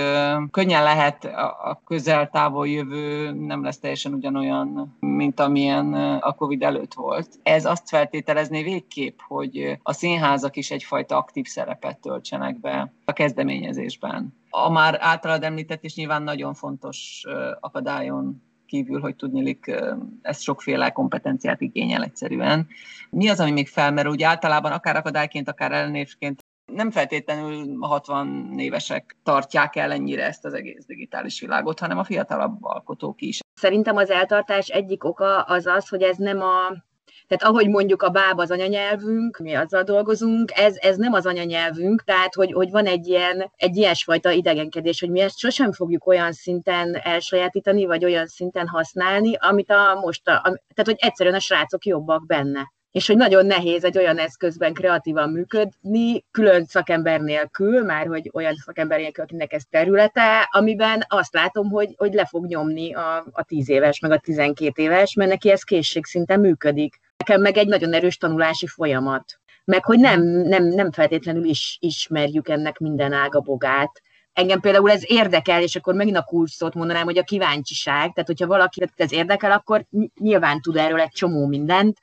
könnyen 0.51 0.83
lehet 0.83 1.25
a 1.25 1.83
közel-távol 1.85 2.69
jövő 2.69 3.31
nem 3.31 3.63
lesz 3.63 3.79
teljesen 3.79 4.13
ugyanolyan, 4.13 4.97
mint 5.01 5.41
amilyen 5.41 5.95
a 6.21 6.33
Covid 6.33 6.63
előtt 6.63 6.95
volt. 6.95 7.29
Ez 7.43 7.65
azt 7.65 7.89
feltételezné 7.89 8.63
végképp, 8.63 9.19
hogy 9.27 9.79
a 9.83 9.93
színházak 9.93 10.57
is 10.57 10.71
egyfajta 10.71 11.17
aktív 11.17 11.47
szerepet 11.47 11.99
töltsenek 11.99 12.61
be 12.61 12.93
a 13.05 13.13
kezdeményezésben. 13.13 14.35
A 14.51 14.71
már 14.71 14.99
általad 15.01 15.43
említett 15.43 15.85
és 15.85 15.95
nyilván 15.95 16.23
nagyon 16.23 16.55
fontos 16.55 17.25
akadályon 17.61 18.43
kívül, 18.67 19.01
hogy 19.01 19.17
tudnilik, 19.17 19.75
ez 20.23 20.41
sokféle 20.41 20.91
kompetenciát 20.91 21.61
igényel 21.61 22.03
egyszerűen. 22.03 22.67
Mi 23.11 23.29
az, 23.29 23.41
ami 23.41 23.51
még 23.51 23.69
felmerül? 23.69 24.13
Úgy 24.13 24.23
általában 24.23 24.73
akár 24.73 24.97
akadályként, 24.97 25.49
akár 25.49 25.73
ellenésként 25.73 26.45
Nem 26.73 26.91
feltétlenül 26.91 27.77
60 27.81 28.55
évesek 28.59 29.17
tartják 29.23 29.77
el 29.77 29.93
ennyire 29.93 30.25
ezt 30.25 30.45
az 30.45 30.55
egész 30.55 30.85
digitális 30.87 31.41
világot, 31.41 31.79
hanem 31.81 31.99
a 31.99 32.05
fiatalabb 32.05 32.65
alkotók 32.65 33.21
is. 33.21 33.41
Szerintem 33.55 33.97
az 33.97 34.11
eltartás 34.11 34.69
egyik 34.69 35.05
oka 35.05 35.43
az 35.43 35.67
az, 35.67 35.89
hogy 35.89 36.03
ez 36.03 36.17
nem 36.17 36.41
a 36.41 36.85
tehát 37.27 37.55
ahogy 37.55 37.69
mondjuk 37.69 38.03
a 38.03 38.09
báb 38.09 38.39
az 38.39 38.51
anyanyelvünk, 38.51 39.39
mi 39.39 39.55
azzal 39.55 39.83
dolgozunk, 39.83 40.51
ez, 40.55 40.77
ez 40.77 40.97
nem 40.97 41.13
az 41.13 41.27
anyanyelvünk, 41.27 42.03
tehát 42.05 42.35
hogy, 42.35 42.53
hogy 42.53 42.71
van 42.71 42.87
egy 42.87 43.07
ilyen, 43.07 43.53
egy 43.57 43.77
ilyesfajta 43.77 44.31
idegenkedés, 44.31 45.01
hogy 45.01 45.11
mi 45.11 45.21
ezt 45.21 45.39
sosem 45.39 45.73
fogjuk 45.73 46.07
olyan 46.07 46.33
szinten 46.33 46.95
elsajátítani, 47.03 47.85
vagy 47.85 48.05
olyan 48.05 48.27
szinten 48.27 48.69
használni, 48.69 49.35
amit 49.35 49.71
a 49.71 49.99
most, 50.01 50.29
a, 50.29 50.41
tehát 50.43 50.85
hogy 50.85 50.97
egyszerűen 50.99 51.35
a 51.35 51.41
srácok 51.41 51.85
jobbak 51.85 52.27
benne 52.27 52.75
és 52.97 53.07
hogy 53.07 53.17
nagyon 53.17 53.47
nehéz 53.47 53.85
egy 53.85 53.99
olyan 53.99 54.19
eszközben 54.19 54.73
kreatívan 54.73 55.31
működni, 55.31 56.25
külön 56.31 56.65
szakember 56.65 57.21
nélkül, 57.21 57.83
már 57.83 58.07
hogy 58.07 58.31
olyan 58.33 58.55
szakember 58.55 58.99
nélkül, 58.99 59.25
akinek 59.25 59.53
ez 59.53 59.63
területe, 59.71 60.49
amiben 60.51 61.05
azt 61.09 61.35
látom, 61.35 61.71
hogy, 61.71 61.95
hogy 61.97 62.15
le 62.15 62.27
fog 62.27 62.47
nyomni 62.47 62.95
a, 62.95 63.27
a 63.31 63.43
10 63.43 63.69
éves, 63.69 64.01
meg 64.01 64.11
a 64.11 64.19
12 64.19 64.83
éves, 64.83 65.15
mert 65.15 65.31
neki 65.31 65.51
ez 65.51 65.63
készségszinten 65.63 66.41
működik. 66.41 67.01
Nekem 67.17 67.41
meg 67.41 67.57
egy 67.57 67.67
nagyon 67.67 67.93
erős 67.93 68.17
tanulási 68.17 68.67
folyamat. 68.67 69.41
Meg 69.65 69.85
hogy 69.85 69.99
nem, 69.99 70.23
nem, 70.23 70.65
nem 70.65 70.93
feltétlenül 70.93 71.45
is 71.45 71.77
ismerjük 71.81 72.49
ennek 72.49 72.79
minden 72.79 73.13
ágabogát, 73.13 74.03
engem 74.33 74.61
például 74.61 74.91
ez 74.91 75.03
érdekel, 75.05 75.63
és 75.63 75.77
akkor 75.77 75.95
megint 75.95 76.17
a 76.17 76.23
kulcsszót 76.23 76.75
mondanám, 76.75 77.05
hogy 77.05 77.19
a 77.19 77.23
kíváncsiság, 77.23 78.13
tehát 78.13 78.27
hogyha 78.27 78.47
valaki 78.47 78.83
ez 78.97 79.13
érdekel, 79.13 79.51
akkor 79.51 79.85
nyilván 80.21 80.61
tud 80.61 80.77
erről 80.77 81.01
egy 81.01 81.13
csomó 81.13 81.47
mindent, 81.47 81.99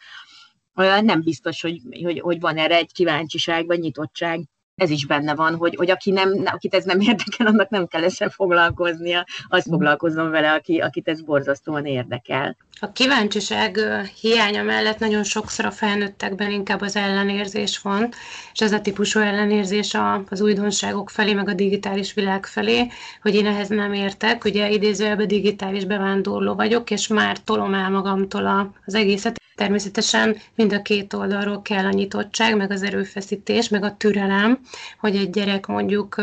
nem 0.73 1.21
biztos, 1.21 1.61
hogy, 1.61 1.81
hogy, 2.03 2.19
hogy 2.19 2.39
van 2.39 2.57
erre 2.57 2.75
egy 2.75 2.91
kíváncsiság 2.91 3.65
vagy 3.65 3.79
nyitottság. 3.79 4.43
Ez 4.75 4.89
is 4.89 5.05
benne 5.05 5.35
van, 5.35 5.55
hogy, 5.55 5.75
hogy 5.75 5.89
aki 5.89 6.11
nem, 6.11 6.41
akit 6.45 6.73
ez 6.73 6.83
nem 6.83 6.99
érdekel, 7.09 7.47
annak 7.47 7.69
nem 7.69 7.87
kell 7.87 8.03
ezzel 8.03 8.29
foglalkoznia, 8.29 9.25
az 9.47 9.63
foglalkozzon 9.69 10.29
vele, 10.29 10.51
aki, 10.51 10.79
akit 10.79 11.07
ez 11.07 11.21
borzasztóan 11.21 11.85
érdekel. 11.85 12.57
A 12.79 12.91
kíváncsiság 12.91 13.79
hiánya 14.21 14.63
mellett 14.63 14.99
nagyon 14.99 15.23
sokszor 15.23 15.65
a 15.65 15.71
felnőttekben 15.71 16.51
inkább 16.51 16.81
az 16.81 16.95
ellenérzés 16.95 17.79
van, 17.79 18.09
és 18.53 18.59
ez 18.59 18.71
a 18.71 18.81
típusú 18.81 19.19
ellenérzés 19.19 19.97
az 20.29 20.41
újdonságok 20.41 21.09
felé, 21.09 21.33
meg 21.33 21.49
a 21.49 21.53
digitális 21.53 22.13
világ 22.13 22.45
felé, 22.45 22.87
hogy 23.21 23.35
én 23.35 23.45
ehhez 23.45 23.67
nem 23.67 23.93
értek. 23.93 24.43
Ugye 24.43 24.69
idézőjelben 24.69 25.27
digitális 25.27 25.85
bevándorló 25.85 26.53
vagyok, 26.55 26.91
és 26.91 27.07
már 27.07 27.37
tolom 27.37 27.73
el 27.73 27.89
magamtól 27.89 28.73
az 28.85 28.93
egészet. 28.93 29.42
Természetesen 29.63 30.37
mind 30.55 30.73
a 30.73 30.81
két 30.81 31.13
oldalról 31.13 31.61
kell 31.61 31.85
a 31.85 31.89
nyitottság, 31.89 32.57
meg 32.57 32.71
az 32.71 32.83
erőfeszítés, 32.83 33.69
meg 33.69 33.83
a 33.83 33.95
türelem, 33.97 34.59
hogy 34.99 35.15
egy 35.15 35.29
gyerek 35.29 35.65
mondjuk 35.65 36.15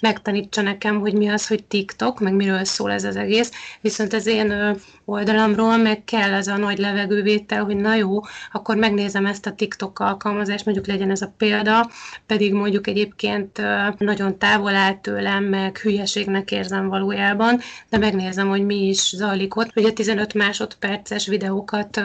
megtanítsa 0.00 0.62
nekem, 0.62 1.00
hogy 1.00 1.14
mi 1.14 1.28
az, 1.28 1.46
hogy 1.46 1.64
TikTok, 1.64 2.20
meg 2.20 2.34
miről 2.34 2.64
szól 2.64 2.92
ez 2.92 3.04
az 3.04 3.16
egész. 3.16 3.50
Viszont 3.80 4.12
az 4.12 4.26
én 4.26 4.76
oldalamról 5.04 5.76
meg 5.76 6.04
kell 6.04 6.32
ez 6.32 6.46
a 6.46 6.56
nagy 6.56 6.78
levegővétel, 6.78 7.64
hogy 7.64 7.76
na 7.76 7.94
jó, 7.94 8.20
akkor 8.52 8.76
megnézem 8.76 9.26
ezt 9.26 9.46
a 9.46 9.52
TikTok 9.52 9.98
alkalmazást, 9.98 10.64
mondjuk 10.64 10.86
legyen 10.86 11.10
ez 11.10 11.22
a 11.22 11.34
példa, 11.36 11.90
pedig 12.26 12.52
mondjuk 12.52 12.86
egyébként 12.86 13.60
nagyon 13.98 14.38
távol 14.38 14.74
áll 14.74 14.94
tőlem, 15.00 15.44
meg 15.44 15.78
hülyeségnek 15.78 16.50
érzem 16.50 16.88
valójában, 16.88 17.60
de 17.90 17.98
megnézem, 17.98 18.48
hogy 18.48 18.64
mi 18.64 18.86
is 18.86 19.14
zajlik 19.16 19.56
ott. 19.56 19.76
Ugye 19.76 19.90
15 19.90 20.34
másodperces 20.34 21.26
videókat 21.26 22.02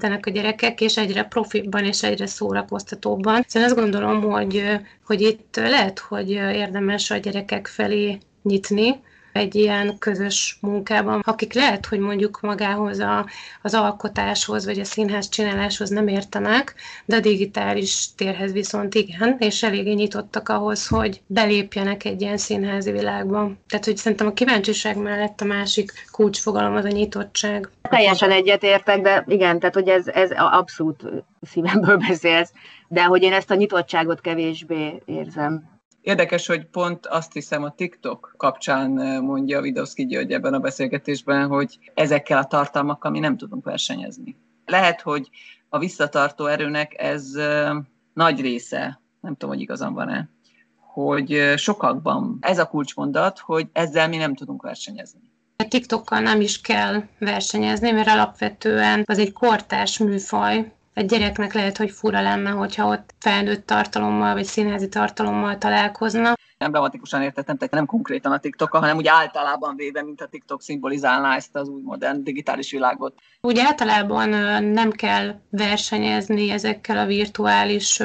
készítenek 0.00 0.26
a 0.26 0.30
gyerekek, 0.30 0.80
és 0.80 0.96
egyre 0.96 1.22
profibban 1.24 1.84
és 1.84 2.02
egyre 2.02 2.26
szórakoztatóbban. 2.26 3.44
Szóval 3.46 3.68
azt 3.68 3.78
gondolom, 3.78 4.22
hogy, 4.22 4.64
hogy 5.04 5.20
itt 5.20 5.56
lehet, 5.56 5.98
hogy 5.98 6.30
érdemes 6.30 7.10
a 7.10 7.16
gyerekek 7.16 7.66
felé 7.66 8.18
nyitni, 8.42 9.00
egy 9.40 9.54
ilyen 9.54 9.98
közös 9.98 10.58
munkában, 10.60 11.20
akik 11.24 11.52
lehet, 11.52 11.86
hogy 11.86 11.98
mondjuk 11.98 12.40
magához 12.40 12.98
a, 12.98 13.26
az 13.62 13.74
alkotáshoz, 13.74 14.64
vagy 14.64 14.78
a 14.78 14.84
színház 14.84 15.28
csináláshoz 15.28 15.88
nem 15.88 16.08
értenek, 16.08 16.74
de 17.04 17.16
a 17.16 17.20
digitális 17.20 18.14
térhez 18.16 18.52
viszont 18.52 18.94
igen, 18.94 19.36
és 19.38 19.62
eléggé 19.62 19.92
nyitottak 19.92 20.48
ahhoz, 20.48 20.86
hogy 20.86 21.20
belépjenek 21.26 22.04
egy 22.04 22.20
ilyen 22.20 22.36
színházi 22.36 22.90
világba. 22.90 23.52
Tehát, 23.68 23.84
hogy 23.84 23.96
szerintem 23.96 24.26
a 24.26 24.32
kíváncsiság 24.32 24.96
mellett 24.96 25.40
a 25.40 25.44
másik 25.44 25.92
kulcsfogalom 26.10 26.74
az 26.74 26.84
a 26.84 26.88
nyitottság. 26.88 27.68
Teljesen 27.82 28.30
egyetértek, 28.30 29.00
de 29.00 29.24
igen, 29.28 29.58
tehát, 29.58 29.74
hogy 29.74 29.88
ez, 29.88 30.06
ez 30.06 30.30
abszolút 30.36 31.04
szívemből 31.42 31.96
beszélsz, 32.08 32.52
de 32.88 33.04
hogy 33.04 33.22
én 33.22 33.32
ezt 33.32 33.50
a 33.50 33.54
nyitottságot 33.54 34.20
kevésbé 34.20 35.02
érzem. 35.04 35.69
Érdekes, 36.02 36.46
hogy 36.46 36.64
pont 36.64 37.06
azt 37.06 37.32
hiszem 37.32 37.62
a 37.62 37.74
TikTok 37.74 38.34
kapcsán 38.36 39.00
eh, 39.00 39.20
mondja 39.20 39.60
Vidovszki 39.60 40.06
György 40.06 40.32
ebben 40.32 40.54
a 40.54 40.58
beszélgetésben, 40.58 41.48
hogy 41.48 41.78
ezekkel 41.94 42.38
a 42.38 42.44
tartalmakkal 42.44 43.10
mi 43.10 43.18
nem 43.18 43.36
tudunk 43.36 43.64
versenyezni. 43.64 44.36
Lehet, 44.66 45.00
hogy 45.00 45.30
a 45.68 45.78
visszatartó 45.78 46.46
erőnek 46.46 46.94
ez 46.98 47.34
eh, 47.34 47.70
nagy 48.12 48.40
része, 48.40 49.00
nem 49.20 49.32
tudom, 49.32 49.50
hogy 49.50 49.60
igazam 49.60 49.94
van-e, 49.94 50.28
hogy 50.76 51.32
eh, 51.32 51.56
sokakban 51.56 52.38
ez 52.40 52.58
a 52.58 52.66
kulcsmondat, 52.66 53.38
hogy 53.38 53.68
ezzel 53.72 54.08
mi 54.08 54.16
nem 54.16 54.34
tudunk 54.34 54.62
versenyezni. 54.62 55.20
A 55.56 55.68
TikTokkal 55.68 56.20
nem 56.20 56.40
is 56.40 56.60
kell 56.60 57.02
versenyezni, 57.18 57.90
mert 57.90 58.08
alapvetően 58.08 59.02
az 59.06 59.18
egy 59.18 59.32
kortás 59.32 59.98
műfaj, 59.98 60.72
egy 60.94 61.06
gyereknek 61.06 61.52
lehet, 61.52 61.76
hogy 61.76 61.90
fura 61.90 62.20
lenne, 62.20 62.50
hogyha 62.50 62.86
ott 62.86 63.14
felnőtt 63.18 63.66
tartalommal 63.66 64.34
vagy 64.34 64.44
színházi 64.44 64.88
tartalommal 64.88 65.58
találkozna. 65.58 66.34
Emblematikusan 66.58 67.22
értettem, 67.22 67.56
tehát 67.56 67.74
nem 67.74 67.86
konkrétan 67.86 68.32
a 68.32 68.38
tiktok 68.38 68.70
hanem 68.70 68.96
úgy 68.96 69.06
általában 69.06 69.76
véve, 69.76 70.02
mint 70.02 70.20
a 70.20 70.26
TikTok 70.26 70.62
szimbolizálná 70.62 71.36
ezt 71.36 71.56
az 71.56 71.68
új 71.68 71.82
modern 71.82 72.24
digitális 72.24 72.70
világot. 72.70 73.14
Úgy 73.40 73.58
általában 73.58 74.28
nem 74.64 74.90
kell 74.90 75.34
versenyezni 75.50 76.50
ezekkel 76.50 76.98
a 76.98 77.06
virtuális 77.06 78.02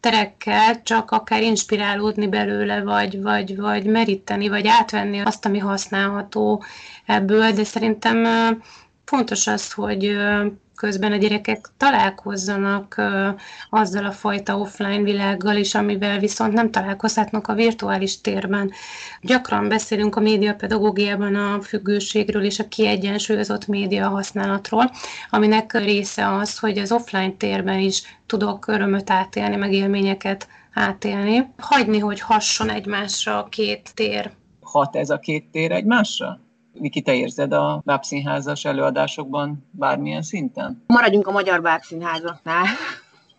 terekkel, 0.00 0.82
csak 0.82 1.10
akár 1.10 1.42
inspirálódni 1.42 2.28
belőle, 2.28 2.82
vagy, 2.82 3.22
vagy, 3.22 3.56
vagy 3.56 3.84
meríteni, 3.84 4.48
vagy 4.48 4.66
átvenni 4.66 5.18
azt, 5.18 5.44
ami 5.44 5.58
használható 5.58 6.64
ebből, 7.06 7.52
de 7.52 7.64
szerintem 7.64 8.26
fontos 9.04 9.46
az, 9.46 9.72
hogy 9.72 10.16
közben 10.76 11.12
a 11.12 11.16
gyerekek 11.16 11.66
találkozzanak 11.76 13.02
azzal 13.70 14.04
a 14.04 14.12
fajta 14.12 14.58
offline 14.58 15.02
világgal 15.02 15.56
is, 15.56 15.74
amivel 15.74 16.18
viszont 16.18 16.52
nem 16.52 16.70
találkozhatnak 16.70 17.48
a 17.48 17.54
virtuális 17.54 18.20
térben. 18.20 18.72
Gyakran 19.20 19.68
beszélünk 19.68 20.16
a 20.16 20.20
médiapedagógiában 20.20 21.34
a 21.34 21.60
függőségről 21.62 22.44
és 22.44 22.58
a 22.58 22.68
kiegyensúlyozott 22.68 23.66
média 23.66 24.08
használatról, 24.08 24.90
aminek 25.30 25.72
része 25.72 26.34
az, 26.34 26.58
hogy 26.58 26.78
az 26.78 26.92
offline 26.92 27.32
térben 27.36 27.78
is 27.78 28.02
tudok 28.26 28.66
örömöt 28.66 29.10
átélni, 29.10 29.56
meg 29.56 29.72
élményeket 29.72 30.48
átélni. 30.72 31.52
Hagyni, 31.58 31.98
hogy 31.98 32.20
hasson 32.20 32.70
egymásra 32.70 33.38
a 33.38 33.48
két 33.48 33.90
tér. 33.94 34.30
Hat 34.60 34.96
ez 34.96 35.10
a 35.10 35.18
két 35.18 35.44
tér 35.50 35.72
egymásra? 35.72 36.40
Viki, 36.80 37.00
te 37.00 37.14
érzed 37.14 37.52
a 37.52 37.82
bábszínházas 37.84 38.64
előadásokban 38.64 39.68
bármilyen 39.70 40.22
szinten? 40.22 40.84
Maradjunk 40.86 41.26
a 41.26 41.32
magyar 41.32 41.62
bábszínházaknál. 41.62 42.64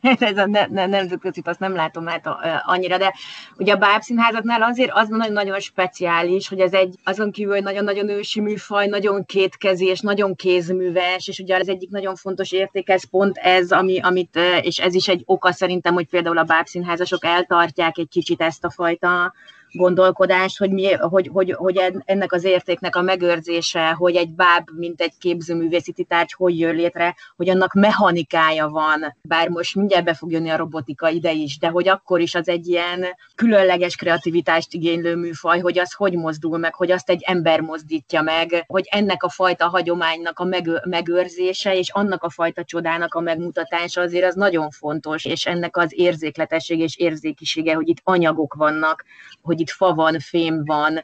ez 0.20 0.38
a 0.38 0.46
ne, 0.46 0.66
ne, 0.66 0.86
nemzetközi 0.86 1.42
azt 1.46 1.60
nem 1.60 1.76
látom 1.76 2.06
hát 2.06 2.28
annyira, 2.66 2.98
de 2.98 3.14
ugye 3.58 3.74
a 3.74 3.78
bábszínházaknál 3.78 4.62
azért 4.62 4.92
az 4.94 5.08
nagyon-nagyon 5.08 5.60
speciális, 5.60 6.48
hogy 6.48 6.60
ez 6.60 6.74
egy 6.74 6.96
azon 7.04 7.32
kívül 7.32 7.54
egy 7.54 7.64
nagyon-nagyon 7.64 8.10
ősi 8.10 8.42
műfaj, 8.42 8.88
nagyon 8.88 9.26
kétkezi 9.26 9.86
és 9.86 10.00
nagyon 10.00 10.36
kézműves, 10.36 11.28
és 11.28 11.40
ugye 11.40 11.58
az 11.58 11.70
egyik 11.70 11.90
nagyon 11.90 12.16
fontos 12.16 12.52
érték, 12.52 12.90
ez 12.90 13.10
pont 13.10 13.38
ez, 13.38 13.72
ami, 13.72 14.00
amit, 14.00 14.40
és 14.62 14.78
ez 14.78 14.94
is 14.94 15.08
egy 15.08 15.24
oka 15.26 15.52
szerintem, 15.52 15.94
hogy 15.94 16.08
például 16.08 16.38
a 16.38 16.44
bábszínházasok 16.44 17.26
eltartják 17.26 17.98
egy 17.98 18.10
kicsit 18.10 18.42
ezt 18.42 18.64
a 18.64 18.70
fajta 18.70 19.34
gondolkodást, 19.72 20.58
hogy, 20.58 20.72
mi, 20.72 20.92
hogy, 20.94 21.30
hogy, 21.34 21.52
hogy 21.52 21.82
ennek 22.06 22.32
az 22.32 22.44
értéknek 22.44 22.96
a 22.96 23.02
megőrzése, 23.02 23.90
hogy 23.90 24.16
egy 24.16 24.30
báb, 24.30 24.70
mint 24.78 25.02
egy 25.02 25.14
képzőművészeti 25.20 26.04
tárgy, 26.04 26.34
hogy 26.38 26.60
jön 26.60 26.76
létre, 26.76 27.16
hogy 27.36 27.50
annak 27.50 27.74
mechanikája 27.74 28.68
van, 28.68 29.16
bár 29.22 29.50
most 29.50 29.76
mindjárt 29.76 30.06
be 30.06 30.14
fog 30.14 30.32
jönni 30.32 30.50
a 30.50 30.58
robotika 30.58 31.10
ide 31.10 31.32
is, 31.32 31.58
de 31.58 31.68
hogy 31.68 31.88
akkor 31.88 32.20
is 32.20 32.36
az 32.36 32.48
egy 32.48 32.68
ilyen 32.68 33.06
különleges 33.36 33.96
kreativitást 33.96 34.74
igénylő 34.74 35.16
műfaj, 35.16 35.60
hogy 35.60 35.80
az 35.80 35.94
hogy 35.94 36.14
mozdul 36.14 36.58
meg, 36.58 36.76
hogy 36.76 36.92
azt 36.92 37.10
egy 37.10 37.24
ember 37.26 37.62
mozdítja 37.62 38.22
meg, 38.22 38.64
hogy 38.68 38.88
ennek 38.90 39.24
a 39.24 39.30
fajta 39.30 39.68
hagyománynak 39.68 40.40
a 40.40 40.48
megőrzése, 40.84 41.76
és 41.76 41.90
annak 41.90 42.24
a 42.24 42.30
fajta 42.30 42.64
csodának 42.64 43.14
a 43.14 43.20
megmutatása 43.20 44.02
azért 44.02 44.26
az 44.26 44.36
nagyon 44.36 44.70
fontos, 44.70 45.26
és 45.26 45.46
ennek 45.46 45.78
az 45.78 45.94
érzékletesség 45.96 46.80
és 46.80 46.98
érzékisége, 46.98 47.74
hogy 47.74 47.88
itt 47.88 48.02
anyagok 48.04 48.54
vannak, 48.54 49.06
hogy 49.42 49.57
itt 49.60 49.70
fa 49.70 49.94
van, 49.94 50.20
fém 50.20 50.66
van, 50.66 51.00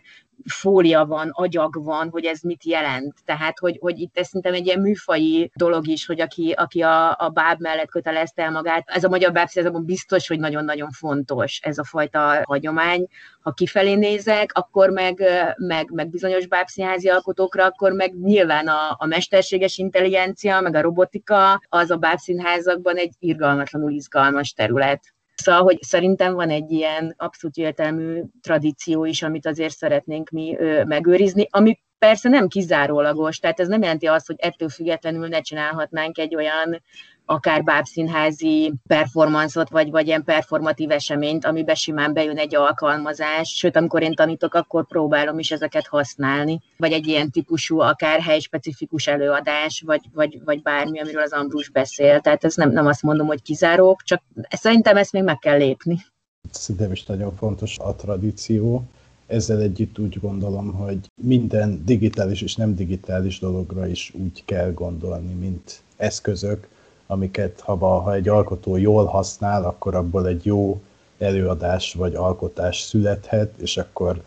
fólia 0.45 1.05
van, 1.05 1.29
agyag 1.31 1.83
van, 1.83 2.09
hogy 2.09 2.25
ez 2.25 2.41
mit 2.41 2.63
jelent. 2.63 3.13
Tehát, 3.25 3.59
hogy, 3.59 3.77
hogy 3.81 3.99
itt 3.99 4.17
ez 4.17 4.25
szerintem 4.25 4.53
egy 4.53 4.65
ilyen 4.65 4.79
műfai 4.79 5.51
dolog 5.55 5.87
is, 5.87 6.05
hogy 6.05 6.21
aki, 6.21 6.51
aki 6.51 6.81
a, 6.81 7.15
a 7.19 7.29
báb 7.29 7.61
mellett 7.61 7.89
kötelezte 7.89 8.43
el 8.43 8.51
magát, 8.51 8.83
ez 8.89 9.03
a 9.03 9.09
magyar 9.09 9.31
bábszínházban 9.31 9.85
biztos, 9.85 10.27
hogy 10.27 10.39
nagyon-nagyon 10.39 10.91
fontos 10.91 11.59
ez 11.61 11.77
a 11.77 11.83
fajta 11.83 12.41
hagyomány. 12.43 13.07
Ha 13.41 13.51
kifelé 13.51 13.93
nézek, 13.93 14.51
akkor 14.53 14.89
meg, 14.89 15.23
meg, 15.57 15.91
meg 15.91 16.09
bizonyos 16.09 16.47
bábszínházi 16.47 17.09
alkotókra, 17.09 17.65
akkor 17.65 17.91
meg 17.91 18.19
nyilván 18.19 18.67
a, 18.67 18.95
a 18.97 19.05
mesterséges 19.05 19.77
intelligencia, 19.77 20.61
meg 20.61 20.75
a 20.75 20.81
robotika, 20.81 21.61
az 21.69 21.91
a 21.91 21.97
bábszínházakban 21.97 22.95
egy 22.95 23.13
irgalmatlanul 23.19 23.91
izgalmas 23.91 24.53
terület. 24.53 25.12
Szóval, 25.35 25.61
hogy 25.61 25.81
szerintem 25.81 26.33
van 26.33 26.49
egy 26.49 26.71
ilyen 26.71 27.13
abszolút 27.17 27.55
értelmű 27.55 28.21
tradíció 28.41 29.05
is, 29.05 29.23
amit 29.23 29.45
azért 29.45 29.75
szeretnénk 29.75 30.29
mi 30.29 30.57
ö, 30.57 30.83
megőrizni, 30.83 31.47
ami 31.49 31.79
persze 31.97 32.29
nem 32.29 32.47
kizárólagos, 32.47 33.37
tehát 33.37 33.59
ez 33.59 33.67
nem 33.67 33.81
jelenti 33.81 34.05
azt, 34.05 34.27
hogy 34.27 34.35
ettől 34.39 34.69
függetlenül 34.69 35.27
ne 35.27 35.41
csinálhatnánk 35.41 36.17
egy 36.17 36.35
olyan 36.35 36.81
akár 37.25 37.63
bábszínházi 37.63 38.73
performanszot, 38.87 39.69
vagy, 39.69 39.91
vagy 39.91 40.07
ilyen 40.07 40.23
performatív 40.23 40.91
eseményt, 40.91 41.45
amiben 41.45 41.75
simán 41.75 42.13
bejön 42.13 42.37
egy 42.37 42.55
alkalmazás, 42.55 43.49
sőt, 43.49 43.75
amikor 43.75 44.01
én 44.01 44.13
tanítok, 44.13 44.53
akkor 44.53 44.87
próbálom 44.87 45.39
is 45.39 45.51
ezeket 45.51 45.87
használni, 45.87 46.61
vagy 46.77 46.91
egy 46.91 47.07
ilyen 47.07 47.31
típusú, 47.31 47.79
akár 47.79 48.21
helyspecifikus 48.21 49.07
előadás, 49.07 49.83
vagy, 49.85 50.01
vagy, 50.13 50.41
vagy 50.45 50.61
bármi, 50.61 50.99
amiről 50.99 51.21
az 51.21 51.31
Ambrus 51.31 51.69
beszél. 51.69 52.19
Tehát 52.19 52.43
ez 52.43 52.55
nem, 52.55 52.71
nem 52.71 52.85
azt 52.85 53.01
mondom, 53.01 53.27
hogy 53.27 53.41
kizárók, 53.41 54.01
csak 54.01 54.21
szerintem 54.49 54.97
ezt 54.97 55.11
még 55.11 55.23
meg 55.23 55.39
kell 55.39 55.57
lépni. 55.57 56.05
Szerintem 56.51 56.91
is 56.91 57.05
nagyon 57.05 57.35
fontos 57.35 57.77
a 57.79 57.95
tradíció. 57.95 58.83
Ezzel 59.27 59.59
együtt 59.59 59.99
úgy 59.99 60.19
gondolom, 60.19 60.73
hogy 60.73 60.99
minden 61.21 61.81
digitális 61.85 62.41
és 62.41 62.55
nem 62.55 62.75
digitális 62.75 63.39
dologra 63.39 63.87
is 63.87 64.13
úgy 64.23 64.45
kell 64.45 64.73
gondolni, 64.73 65.33
mint 65.33 65.81
eszközök, 65.97 66.67
amiket 67.07 67.59
ha, 67.59 67.75
ha 67.75 68.13
egy 68.13 68.27
alkotó 68.27 68.77
jól 68.77 69.05
használ, 69.05 69.63
akkor 69.65 69.95
abból 69.95 70.27
egy 70.27 70.45
jó 70.45 70.81
előadás 71.17 71.93
vagy 71.93 72.15
alkotás 72.15 72.79
születhet, 72.79 73.53
és 73.57 73.77
akkor 73.77 74.21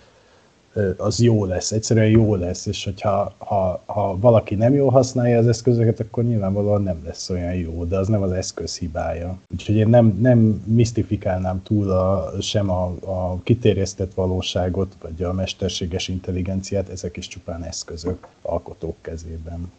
az 0.97 1.21
jó 1.21 1.45
lesz, 1.45 1.73
egyszerűen 1.73 2.09
jó 2.09 2.35
lesz, 2.35 2.67
és 2.67 2.85
hogyha 2.85 3.35
ha, 3.39 3.83
ha 3.87 4.17
valaki 4.19 4.55
nem 4.55 4.75
jól 4.75 4.91
használja 4.91 5.39
az 5.39 5.49
eszközöket, 5.49 6.01
akkor 6.01 6.25
nyilvánvalóan 6.25 6.83
nem 6.83 7.03
lesz 7.05 7.31
olyan 7.31 7.55
jó, 7.55 7.85
de 7.85 7.99
az 7.99 8.09
nem 8.09 8.23
az 8.23 8.33
eszköz 8.33 8.79
hibája. 8.79 9.39
Úgyhogy 9.53 9.75
én 9.75 9.89
nem, 9.89 10.19
nem 10.21 10.39
misztifikálnám 10.67 11.63
túl 11.63 11.91
a, 11.91 12.33
sem 12.41 12.71
a, 12.71 12.85
a 13.01 13.41
kitérjesztett 13.43 14.15
valóságot, 14.15 14.97
vagy 15.03 15.23
a 15.23 15.33
mesterséges 15.33 16.09
intelligenciát, 16.09 16.89
ezek 16.89 17.17
is 17.17 17.29
csupán 17.29 17.63
eszközök 17.63 18.27
alkotók 18.43 18.97
kezében. 19.01 19.73